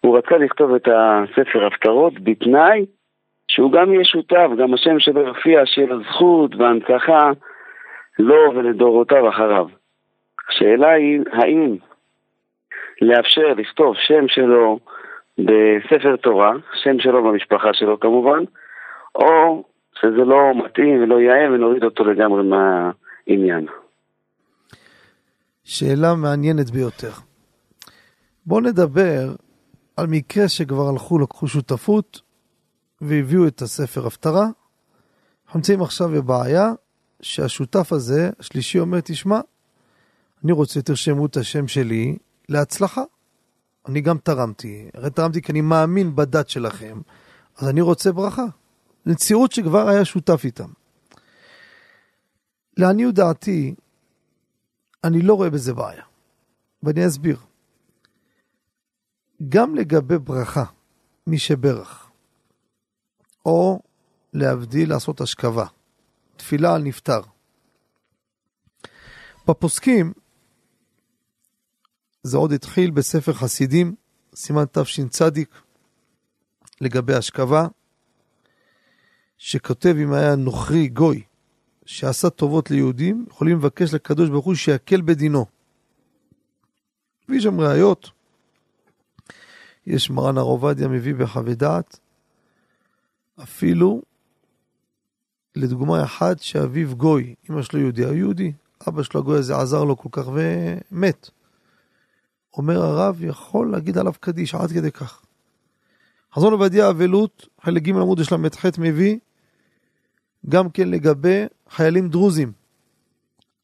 [0.00, 2.86] הוא רצה לכתוב את הספר הפטרות בתנאי
[3.48, 7.30] שהוא גם יהיה שותף, גם השם שלו יופיע, שיהיה לו זכות והנצחה
[8.18, 9.66] לו ולדורותיו אחריו.
[10.48, 11.76] השאלה היא, האם
[13.02, 14.78] לאפשר לכתוב שם שלו
[15.44, 18.44] בספר תורה, שם שלו במשפחה שלו כמובן,
[19.14, 19.64] או
[20.00, 23.66] שזה לא מתאים ולא יאה ונוריד אותו לגמרי מהעניין.
[25.64, 27.12] שאלה מעניינת ביותר.
[28.46, 29.34] בואו נדבר
[29.96, 32.20] על מקרה שכבר הלכו, לקחו שותפות
[33.00, 34.46] והביאו את הספר הפטרה.
[35.46, 36.66] אנחנו נמצאים עכשיו בבעיה
[37.22, 39.40] שהשותף הזה, השלישי אומר, תשמע,
[40.44, 42.16] אני רוצה שתרשמו את השם שלי
[42.48, 43.02] להצלחה.
[43.88, 47.00] אני גם תרמתי, הרי תרמתי כי אני מאמין בדת שלכם,
[47.56, 48.44] אז אני רוצה ברכה.
[49.06, 50.68] נצירות שכבר היה שותף איתם.
[52.76, 53.74] לעניות דעתי,
[55.04, 56.04] אני לא רואה בזה בעיה,
[56.82, 57.38] ואני אסביר.
[59.48, 60.64] גם לגבי ברכה,
[61.26, 62.10] מי שברך,
[63.46, 63.80] או
[64.32, 65.66] להבדיל לעשות השכבה,
[66.36, 67.20] תפילה על נפטר.
[69.48, 70.12] בפוסקים,
[72.22, 73.94] זה עוד התחיל בספר חסידים,
[74.34, 75.20] סימן תשצ,
[76.80, 77.66] לגבי השכבה,
[79.38, 81.22] שכותב אם היה נוכרי גוי
[81.86, 85.46] שעשה טובות ליהודים, יכולים לבקש לקדוש ברוך הוא שיקל בדינו.
[87.28, 88.10] ויש שם ראיות.
[89.86, 91.98] יש מרן הר עובדיה מביא בחוות דעת,
[93.42, 94.02] אפילו
[95.56, 98.52] לדוגמה אחד שאביו גוי, אמא שלו יהודי, הוא יהודי,
[98.88, 101.30] אבא שלו הגוי הזה עזר לו כל כך ומת.
[102.56, 105.22] אומר הרב, יכול להגיד עליו קדיש עד כדי כך.
[106.34, 109.18] חזון עובדיה אבלות, חלק ג' עמוד יש ל"ח מביא,
[110.48, 112.52] גם כן לגבי חיילים דרוזים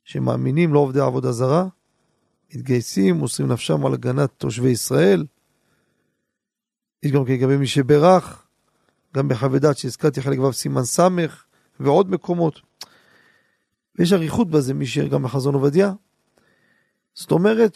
[0.04, 1.66] שמאמינים, לא עובדי עבודה זרה,
[2.54, 5.26] מתגייסים, מוסרים נפשם על הגנת תושבי ישראל.
[7.02, 8.46] יש גם כן לגבי מי שברך,
[9.16, 11.00] גם בחוות דעת שהזכרתי חלק ו' סימן ס'
[11.80, 12.60] ועוד מקומות.
[13.98, 15.92] ויש אריכות בזה, מי שגם בחזון עובדיה.
[17.14, 17.74] זאת אומרת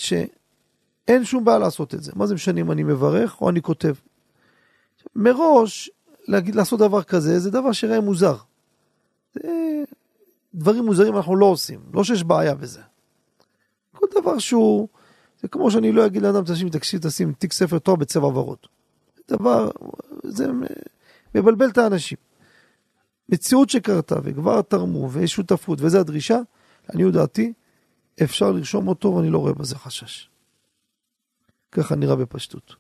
[1.11, 2.13] שאין שום בעיה לעשות את זה.
[2.15, 3.95] מה זה משנה אם אני מברך או אני כותב?
[5.17, 5.91] מראש,
[6.29, 8.37] להגיד, לעשות דבר כזה, זה דבר שיראה מוזר.
[9.35, 9.83] זה...
[10.55, 12.81] דברים מוזרים אנחנו לא עושים, לא שיש בעיה בזה.
[13.93, 14.89] כל דבר שהוא,
[15.41, 18.59] זה כמו שאני לא אגיד לאדם, תשים, תקשיב, תשים תיק ספר תואר בצבע ורוד.
[19.17, 19.71] זה דבר,
[20.25, 20.47] זה
[21.35, 22.19] מבלבל את האנשים.
[23.29, 26.39] מציאות שקרתה וכבר תרמו ויש שותפות וזו הדרישה,
[26.89, 27.53] לעניות דעתי,
[28.23, 30.30] אפשר לרשום אותו ואני לא רואה בזה חשש.
[31.73, 32.75] ככה נראה בפשטות.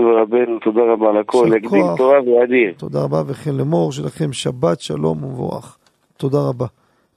[0.00, 1.98] רבנו, תודה רבה על הכל, כוח.
[1.98, 2.74] תורה ואדיר.
[2.78, 5.78] תודה רבה וכן לאמור שלכם שבת שלום ומבורך.
[6.16, 6.66] תודה רבה.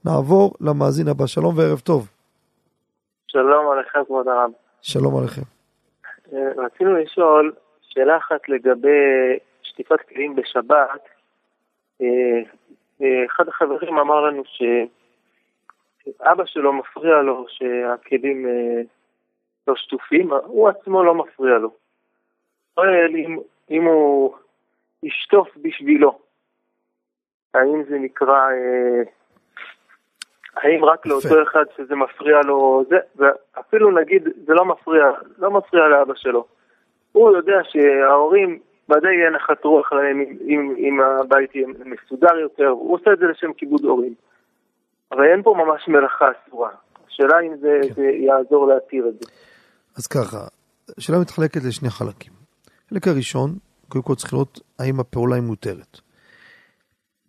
[0.05, 1.27] נעבור למאזין הבא.
[1.27, 2.07] שלום וערב טוב.
[3.27, 4.51] שלום עליכם כבוד הרב.
[4.81, 5.41] שלום עליכם.
[6.33, 8.89] אה, רצינו לשאול שאלה אחת לגבי
[9.63, 11.01] שטיפת כלים בשבת.
[12.01, 12.07] אה,
[13.01, 18.45] אה, אחד החברים אמר לנו שאבא שלו מפריע לו שהכלים
[19.71, 21.71] לא שטופים, הוא עצמו לא מפריע לו.
[22.75, 23.39] שואל אם,
[23.71, 24.35] אם הוא
[25.03, 26.19] ישטוף בשבילו,
[27.53, 29.01] האם זה נקרא, אה,
[30.55, 35.05] האם רק לאותו אחד שזה מפריע לו, זה, ואפילו נגיד זה לא מפריע,
[35.37, 36.45] לא מפריע לאבא שלו.
[37.11, 38.59] הוא יודע שההורים
[38.89, 43.19] ודאי יהיה נחת רוח להם אם, אם, אם הבית יהיה מסודר יותר, הוא עושה את
[43.19, 44.13] זה לשם כיבוד הורים.
[45.11, 46.69] אבל אין פה ממש מלאכה אסורה.
[47.07, 47.93] השאלה אם זה, כן.
[47.93, 49.31] זה יעזור להתיר את זה.
[49.95, 50.47] אז ככה,
[50.97, 52.33] השאלה מתחלקת לשני חלקים.
[52.87, 55.99] החלק הראשון, קודם כל צריך לראות האם הפעולה היא מותרת.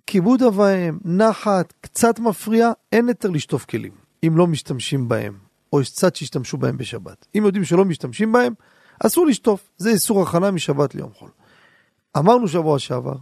[0.06, 3.92] כיבוד אב ואם, נחת, קצת מפריע, אין היתר לשטוף כלים,
[4.26, 5.38] אם לא משתמשים בהם,
[5.72, 7.26] או יש צד שהשתמשו בהם בשבת.
[7.38, 8.54] אם יודעים שלא משתמשים בהם,
[9.06, 11.30] אסור לשטוף, זה איסור הכנה משבת ליום חול.
[12.18, 13.16] אמרנו שבוע שעבר,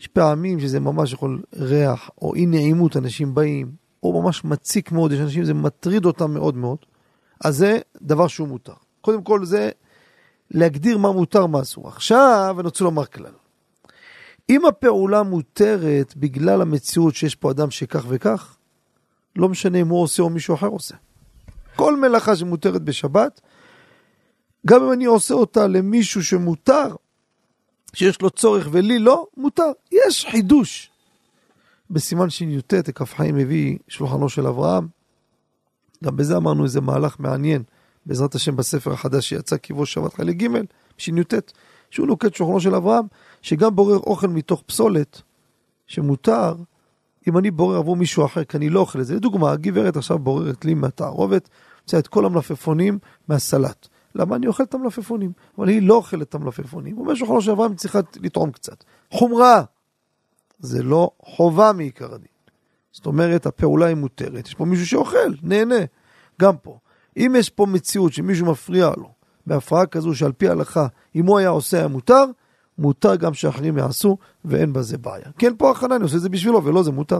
[0.00, 3.72] יש פעמים שזה ממש יכול ריח, או אי נעימות, אנשים באים,
[4.02, 6.78] או ממש מציק מאוד, יש אנשים, זה מטריד אותם מאוד מאוד,
[7.44, 8.74] אז זה דבר שהוא מותר.
[9.00, 9.70] קודם כל זה
[10.50, 11.88] להגדיר מה מותר, מה אסור.
[11.88, 13.32] עכשיו אני רוצה לומר כלל.
[14.50, 18.56] אם הפעולה מותרת בגלל המציאות שיש פה אדם שכך וכך,
[19.36, 20.94] לא משנה אם הוא עושה או מישהו אחר עושה.
[21.76, 23.40] כל מלאכה שמותרת בשבת,
[24.66, 26.94] גם אם אני עושה אותה למישהו שמותר,
[27.94, 29.72] שיש לו צורך ולי לא, מותר.
[29.92, 30.90] יש חידוש.
[31.90, 32.74] בסימן שי"ט,
[33.04, 34.88] חיים מביא שולחנו של אברהם.
[36.04, 37.62] גם בזה אמרנו איזה מהלך מעניין,
[38.06, 40.48] בעזרת השם בספר החדש שיצא כיבוש שבת חלק ג',
[40.98, 41.34] שי"ט,
[41.90, 43.04] שהוא נוקט שולחנו של אברהם,
[43.42, 45.22] שגם בורר אוכל מתוך פסולת,
[45.86, 46.54] שמותר,
[47.28, 49.14] אם אני בורר עבור מישהו אחר, כי אני לא אוכל את זה.
[49.14, 51.48] לדוגמה, הגברת עכשיו בוררת לי מהתערובת,
[51.82, 53.88] מוציאה את כל המלפפונים מהסלט.
[54.14, 55.32] למה אני אוכל את המלפפונים?
[55.58, 56.98] אבל היא לא אוכלת את המלפפונים.
[56.98, 58.84] אומר שולחנו של אברהם צריכה לטעום קצת.
[59.10, 59.62] חומרה,
[60.58, 62.33] זה לא חובה מעיקר הדין.
[62.94, 64.46] זאת אומרת, הפעולה היא מותרת.
[64.46, 65.84] יש פה מישהו שאוכל, נהנה.
[66.40, 66.78] גם פה.
[67.16, 69.08] אם יש פה מציאות שמישהו מפריע לו,
[69.46, 70.86] בהפרעה כזו שעל פי ההלכה,
[71.16, 72.24] אם הוא היה עושה היה מותר,
[72.78, 75.24] מותר גם שאחרים יעשו, ואין בזה בעיה.
[75.38, 77.18] כן, פה הכנה, אני עושה את זה בשבילו, ולא זה מותר.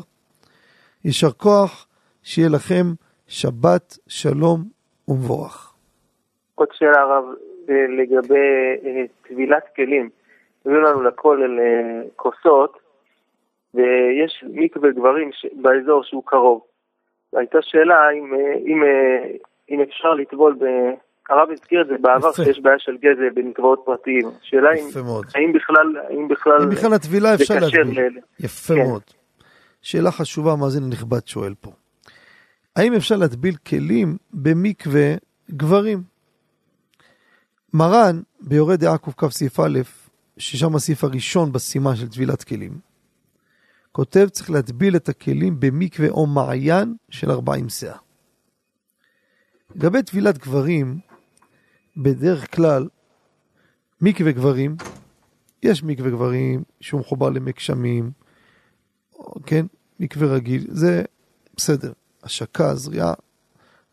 [1.04, 1.86] יישר כוח,
[2.22, 2.84] שיהיה לכם
[3.26, 4.64] שבת שלום
[5.08, 5.74] ומבורך.
[6.54, 7.24] עוד שאלה הרב
[7.70, 8.48] אה, לגבי
[8.84, 10.10] אה, טבילת כלים.
[10.66, 12.83] הביאו לנו לכולל אה, כוסות,
[13.74, 15.30] ויש מקווה גברים
[15.62, 16.60] באזור שהוא קרוב.
[17.36, 18.34] הייתה שאלה אם,
[18.66, 18.82] אם,
[19.70, 20.64] אם אפשר לטבול, ב...
[21.28, 22.44] הרב הזכיר את זה בעבר יפה.
[22.44, 24.26] שיש בעיה של גזל במקוואות פרטיים.
[24.42, 24.88] שאלה אם.
[25.34, 28.00] האם בכלל, האם בכלל, אם בכלל הטבילה אפשר להטביל.
[28.00, 28.80] ל- יפה כן.
[28.80, 29.02] מאוד.
[29.82, 31.70] שאלה חשובה, המאזין הנכבד שואל פה.
[32.76, 35.14] האם אפשר להטביל כלים במקווה
[35.50, 35.98] גברים?
[37.74, 39.78] מרן, ביורה דעה קכ סעיף א',
[40.38, 42.72] ששם הסעיף הראשון בסימן של טבילת כלים,
[43.96, 47.96] כותב צריך להטביל את הכלים במקווה או מעיין של 40 סאה.
[49.74, 50.98] לגבי טבילת גברים,
[51.96, 52.88] בדרך כלל,
[54.00, 54.76] מקווה גברים,
[55.62, 58.10] יש מקווה גברים שהוא מחובר למי גשמים,
[59.46, 59.66] כן,
[60.00, 61.02] מקווה רגיל, זה
[61.56, 61.92] בסדר,
[62.22, 63.14] השקה, זריעה,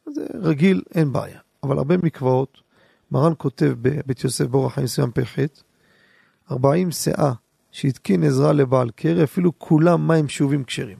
[0.05, 1.39] זה רגיל, אין בעיה.
[1.63, 2.57] אבל הרבה מקוואות,
[3.11, 5.39] מרן כותב בבית יוסף באורח חיים מסוים פ"ח,
[6.51, 7.33] 40 שאה
[7.71, 10.97] שהתקין עזרה לבעל קרי, אפילו כולם מים שאובים כשרים.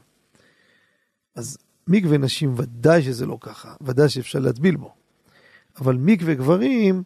[1.36, 1.58] אז
[1.88, 4.94] מקווה נשים ודאי שזה לא ככה, ודאי שאפשר להטביל בו.
[5.80, 7.02] אבל מקווה גברים,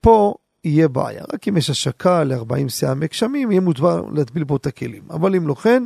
[0.00, 0.34] פה
[0.64, 1.24] יהיה בעיה.
[1.32, 5.02] רק אם יש השקה ל-40 שאה מי גשמים, יהיה מותר להטביל בו את הכלים.
[5.10, 5.82] אבל אם לא כן,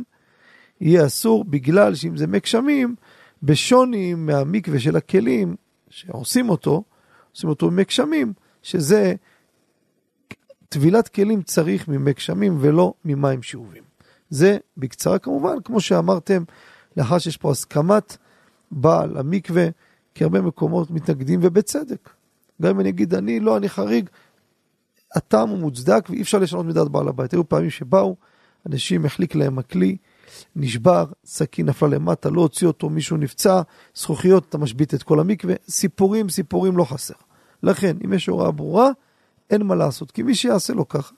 [0.81, 2.95] יהיה אסור, בגלל שאם זה מי גשמים,
[3.43, 5.55] בשוני מהמקווה של הכלים
[5.89, 6.83] שעושים אותו,
[7.31, 9.13] עושים אותו ממי גשמים, שזה
[10.73, 13.83] טבילת כלים צריך ממי גשמים ולא ממים שאובים.
[14.29, 16.43] זה בקצרה כמובן, כמו שאמרתם,
[16.97, 18.17] לאחר שיש פה הסכמת
[18.71, 19.67] בעל המקווה,
[20.15, 22.09] כי הרבה מקומות מתנגדים ובצדק.
[22.61, 24.09] גם אם אני אגיד אני לא, אני חריג,
[25.15, 27.33] הטעם הוא מוצדק ואי אפשר לשנות מדעת בעל הבית.
[27.33, 28.15] היו פעמים שבאו,
[28.69, 29.97] אנשים החליק להם הכלי,
[30.55, 33.61] נשבר, סכין נפלה למטה, לא הוציא אותו, מישהו נפצע,
[33.95, 37.13] זכוכיות, אתה משבית את כל המקווה, סיפורים, סיפורים לא חסר.
[37.63, 38.89] לכן, אם יש הוראה ברורה,
[39.49, 41.13] אין מה לעשות, כי מי שיעשה לו ככה,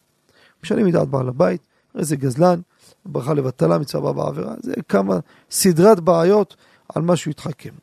[0.64, 2.60] משנה מדעת בעל הבית, הרי זה גזלן,
[3.06, 5.14] ברכה לבטלה, מצווה בעבירה, זה כמה
[5.50, 6.56] סדרת בעיות
[6.96, 7.74] על מה שהוא יתחכם.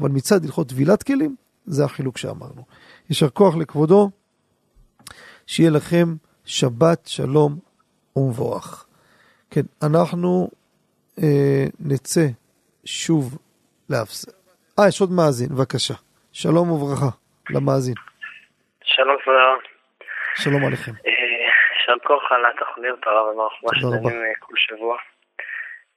[0.00, 1.36] אבל מצד הלכות טבילת כלים,
[1.66, 2.64] זה החילוק שאמרנו.
[3.10, 4.10] יישר כוח לכבודו,
[5.46, 6.14] שיהיה לכם
[6.44, 7.58] שבת שלום
[8.16, 8.86] ומבורך.
[9.50, 10.50] כן, אנחנו
[11.22, 12.26] אה, נצא
[12.84, 13.38] שוב
[13.88, 14.32] להפסק.
[14.78, 15.94] אה, יש עוד מאזין, בבקשה.
[16.32, 17.08] שלום וברכה
[17.50, 17.94] למאזין.
[18.84, 19.71] שלום הרב.
[20.34, 20.92] שלום עליכם.
[21.06, 21.12] אה,
[21.78, 23.70] יישר כוח על התוכניות הרב אמר מה.
[23.80, 24.96] שדנים אה, כל שבוע.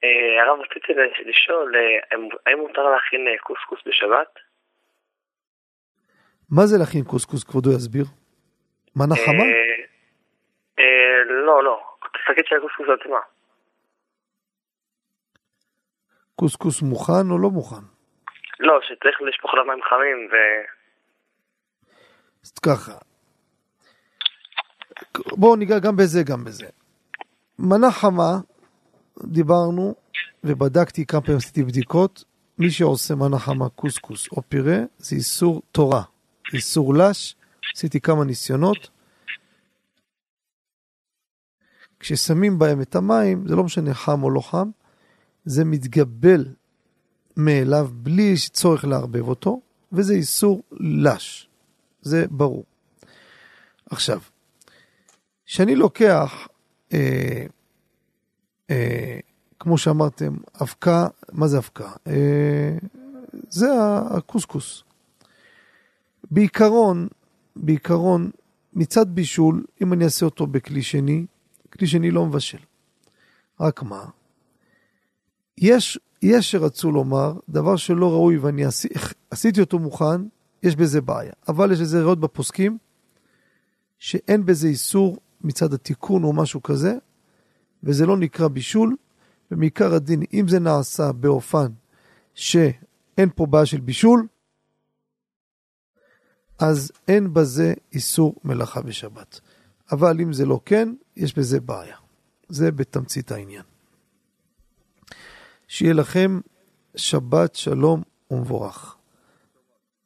[0.04, 0.92] אה, הרב רציתי
[1.30, 1.74] לשאול,
[2.46, 4.28] האם- מותר להכין קוסקוס בשבת?
[6.50, 8.04] מה זה להכין קוסקוס, כבודו יסביר?
[8.96, 9.44] מנה חמה?
[11.46, 11.82] לא, לא.
[12.14, 13.18] תסתכל של הקוסקוס עצמה.
[16.36, 17.82] קוסקוס מוכן או לא מוכן?
[18.60, 20.34] לא, שצריך לשפוך עליו מים חמים ו...
[22.44, 22.92] אז ככה.
[25.36, 26.66] בואו ניגע גם בזה, גם בזה.
[27.58, 28.40] מנה חמה,
[29.24, 29.94] דיברנו
[30.44, 32.24] ובדקתי כמה פעמים עשיתי בדיקות.
[32.58, 36.02] מי שעושה מנה חמה קוסקוס או פירה זה איסור תורה,
[36.52, 37.36] איסור לש.
[37.76, 38.90] עשיתי כמה ניסיונות.
[42.00, 44.70] כששמים בהם את המים, זה לא משנה חם או לא חם,
[45.44, 46.44] זה מתגבל
[47.36, 49.60] מאליו בלי צורך לערבב אותו,
[49.92, 51.48] וזה איסור לש,
[52.02, 52.64] זה ברור.
[53.90, 54.20] עכשיו,
[55.46, 56.48] כשאני לוקח,
[56.92, 57.46] אה,
[58.70, 59.18] אה,
[59.60, 61.92] כמו שאמרתם, אבקה, מה זה אבקה?
[62.06, 62.76] אה,
[63.48, 63.66] זה
[64.10, 64.82] הקוסקוס.
[66.30, 67.08] בעיקרון,
[67.56, 68.30] בעיקרון,
[68.72, 71.26] מצד בישול, אם אני אעשה אותו בכלי שני,
[71.72, 72.58] כלי שני לא מבשל.
[73.60, 74.04] רק מה?
[75.58, 78.88] יש, יש שרצו לומר, דבר שלא ראוי ואני עשי,
[79.30, 80.22] עשיתי אותו מוכן,
[80.62, 81.32] יש בזה בעיה.
[81.48, 82.78] אבל יש לזה ראיות בפוסקים,
[83.98, 86.94] שאין בזה איסור מצד התיקון או משהו כזה,
[87.82, 88.96] וזה לא נקרא בישול,
[89.50, 91.66] ומעיקר הדין, אם זה נעשה באופן
[92.34, 94.26] שאין פה בעיה של בישול,
[96.58, 99.40] אז אין בזה איסור מלאכה בשבת.
[99.92, 101.96] אבל אם זה לא כן, יש בזה בעיה.
[102.48, 103.62] זה בתמצית העניין.
[105.68, 106.40] שיהיה לכם
[106.96, 108.96] שבת שלום ומבורך.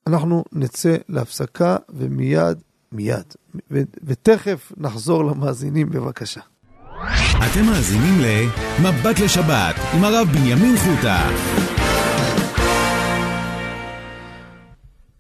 [0.07, 2.59] אנחנו נצא להפסקה ומיד,
[2.93, 3.35] מיד,
[3.71, 6.41] ו- ותכף נחזור למאזינים בבקשה.
[7.47, 11.21] אתם מאזינים ל"מבט לשבת" עם הרב בנימין חוטה.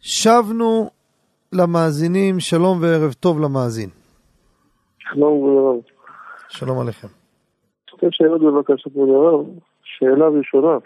[0.00, 0.90] שבנו
[1.52, 3.90] למאזינים, שלום וערב טוב למאזין.
[4.98, 5.80] שלום הרב.
[6.48, 7.08] שלום עליכם.
[7.90, 9.46] שתי שאלות בבקשה כבוד הרב.
[9.84, 10.78] שאלה ראשונה,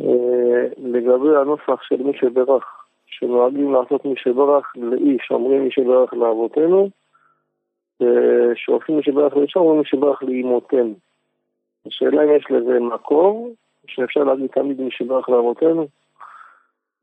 [0.00, 2.64] אה, לגבי הנוסח של מי שברך,
[3.20, 6.90] שנוהגים לעשות מי שברך לאיש, אומרים מי שברך לאבותינו,
[8.54, 10.94] שעושים מי שברך לאישה, אומרים מי שברך לאמותינו.
[11.86, 13.54] השאלה אם יש לזה מקור,
[13.86, 15.86] שאפשר להגיד תמיד מי שברך לאבותינו.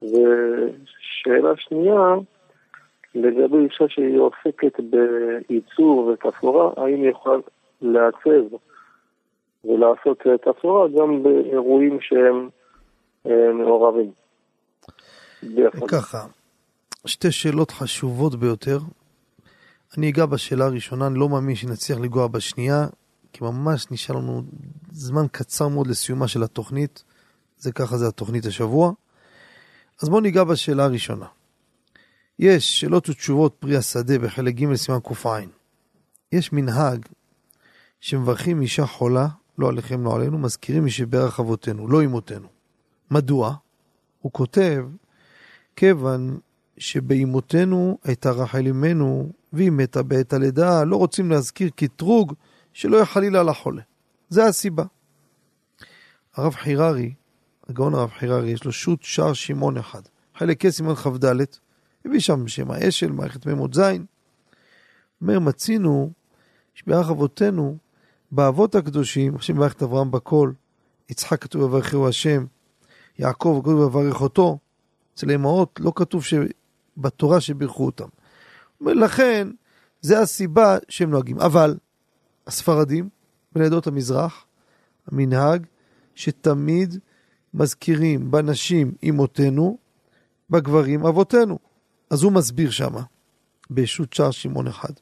[0.01, 2.15] ושאלה שנייה,
[3.15, 7.37] לגבי אישה שהיא עוסקת בייצור ותפאורה, האם היא יכולה
[7.81, 8.55] לעצב
[9.65, 12.49] ולעשות תפאורה גם באירועים שהם
[13.27, 14.24] אה, מעורבים.
[15.87, 16.25] ככה,
[17.05, 18.79] שתי שאלות חשובות ביותר.
[19.97, 22.87] אני אגע בשאלה הראשונה, אני לא מאמין שנצליח לגוע בשנייה,
[23.33, 24.43] כי ממש נשאר לנו
[24.91, 27.03] זמן קצר מאוד לסיומה של התוכנית.
[27.57, 28.91] זה ככה, זה התוכנית השבוע.
[30.01, 31.25] אז בואו ניגע בשאלה הראשונה.
[32.39, 35.39] יש שאלות ותשובות פרי השדה בחלק ג' סימן ק"ע.
[36.31, 37.05] יש מנהג
[37.99, 39.27] שמברכים אישה חולה,
[39.57, 42.47] לא עליכם, לא עלינו, מזכירים מי שברך אבותינו, לא אמותינו.
[43.11, 43.55] מדוע?
[44.21, 44.85] הוא כותב,
[45.75, 46.39] כיוון
[46.77, 52.33] שבאמותינו הייתה רחל אמנו, והיא מתה בעת הלידה, לא רוצים להזכיר קטרוג
[52.73, 53.81] שלא יהיה חלילה לחולה.
[54.29, 54.83] זה הסיבה.
[56.35, 57.13] הרב חיררי,
[57.69, 60.01] הגאון הרב חיררי, יש לו שו"ת שער שמעון אחד.
[60.35, 61.25] חלק סימן כ"ד,
[62.05, 63.79] הביא שם שם האשל, מערכת מ"ז.
[65.21, 66.11] אומר, מצינו
[66.73, 67.77] שברך אבותינו,
[68.31, 70.51] באבות הקדושים, ברך את אברהם בכל,
[71.09, 72.45] יצחק כתוב יברכהו השם,
[73.19, 74.57] יעקב כתוב יברך אותו,
[75.15, 76.23] אצל אמהות לא כתוב
[76.97, 78.07] בתורה שבירכו אותם.
[78.81, 79.47] לכן,
[80.01, 81.39] זה הסיבה שהם נוהגים.
[81.39, 81.77] אבל
[82.47, 83.09] הספרדים,
[83.51, 84.45] בני עדות המזרח,
[85.07, 85.65] המנהג
[86.15, 86.99] שתמיד
[87.53, 89.77] מזכירים בנשים אמותינו,
[90.49, 91.59] בגברים אבותינו.
[92.09, 93.01] אז הוא מסביר שמה,
[93.69, 94.93] בישות שער שמעון אחד.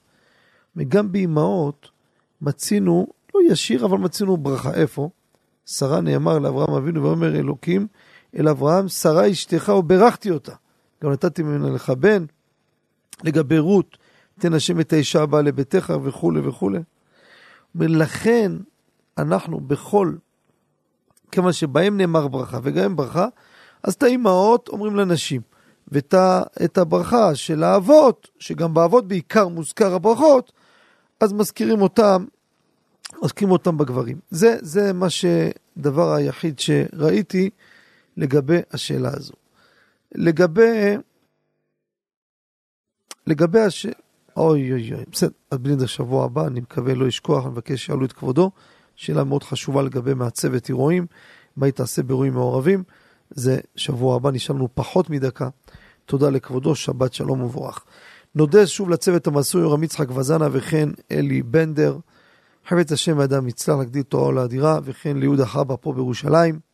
[0.76, 1.90] וגם באימהות
[2.42, 4.74] מצינו, לא ישיר, אבל מצינו ברכה.
[4.74, 5.10] איפה?
[5.66, 7.88] שרה נאמר לאברהם אבינו ואומר אלוקים
[8.38, 10.54] אל אברהם, שרה אשתך וברכתי אותה.
[11.04, 12.26] גם נתתי ממנה לך בן.
[13.24, 13.98] לגבי רות,
[14.40, 16.80] תן השם את האישה הבאה לביתך וכולי וכולי.
[17.76, 18.52] ולכן
[19.18, 20.14] אנחנו בכל,
[21.32, 23.28] כיוון שבהם נאמר ברכה וגם ברכה,
[23.84, 25.42] אז את האימהות אומרים לנשים.
[25.88, 30.52] ואת הברכה של האבות, שגם באבות בעיקר מוזכר הברכות,
[31.20, 32.26] אז מזכירים אותם,
[33.24, 34.18] מזכירים אותם בגברים.
[34.30, 37.50] זה, זה מה שדבר היחיד שראיתי
[38.18, 39.34] לגבי השאלה הזו.
[40.16, 40.98] לגבי,
[43.28, 43.94] לגבי השאלה,
[44.38, 48.06] אוי אוי אוי, בסדר, אז בלי שבוע הבא, אני מקווה לא לשכוח, אני מבקש שיעלו
[48.06, 48.52] את כבודו.
[48.96, 51.06] שאלה מאוד חשובה לגבי מעצבת אירועים,
[51.56, 52.84] מה היא תעשה באירועים מעורבים.
[53.30, 55.50] זה שבוע הבא, נשאר לנו פחות מדקה.
[56.06, 57.86] תודה לכבודו, שבת שלום ומבורך.
[58.36, 61.98] נודה שוב לצוות המסור יורם יצחק וזנה וכן אלי בנדר.
[62.68, 66.73] חפץ השם ואדם יצלח להגדיל תורה ולאדירה וכן ליהודה חבא פה בירושלים.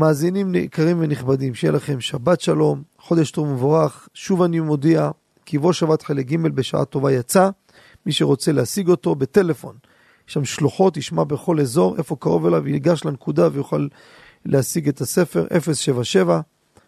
[0.00, 4.08] מאזינים יקרים ונכבדים, שיהיה לכם שבת שלום, חודש טוב ומבורך.
[4.14, 5.10] שוב אני מודיע
[5.46, 7.50] כי בוא שבת חלק ג' בשעה טובה יצא.
[8.06, 9.76] מי שרוצה להשיג אותו בטלפון.
[10.28, 13.88] יש שם שלוחות, ישמע בכל אזור, איפה קרוב אליו, ייגש לנקודה ויוכל
[14.46, 16.40] להשיג את הספר 077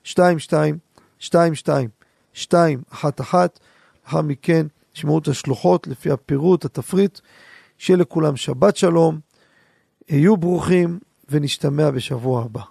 [0.07, 0.79] 22
[1.23, 1.89] 22
[2.35, 3.47] 211
[4.05, 7.19] לאחר מכן תשמעו את השלוחות לפי הפירוט, התפריט.
[7.79, 9.21] שיהיה לכולם שבת שלום,
[10.09, 10.99] היו ברוכים
[11.29, 12.63] ונשתמע בשבוע הבא.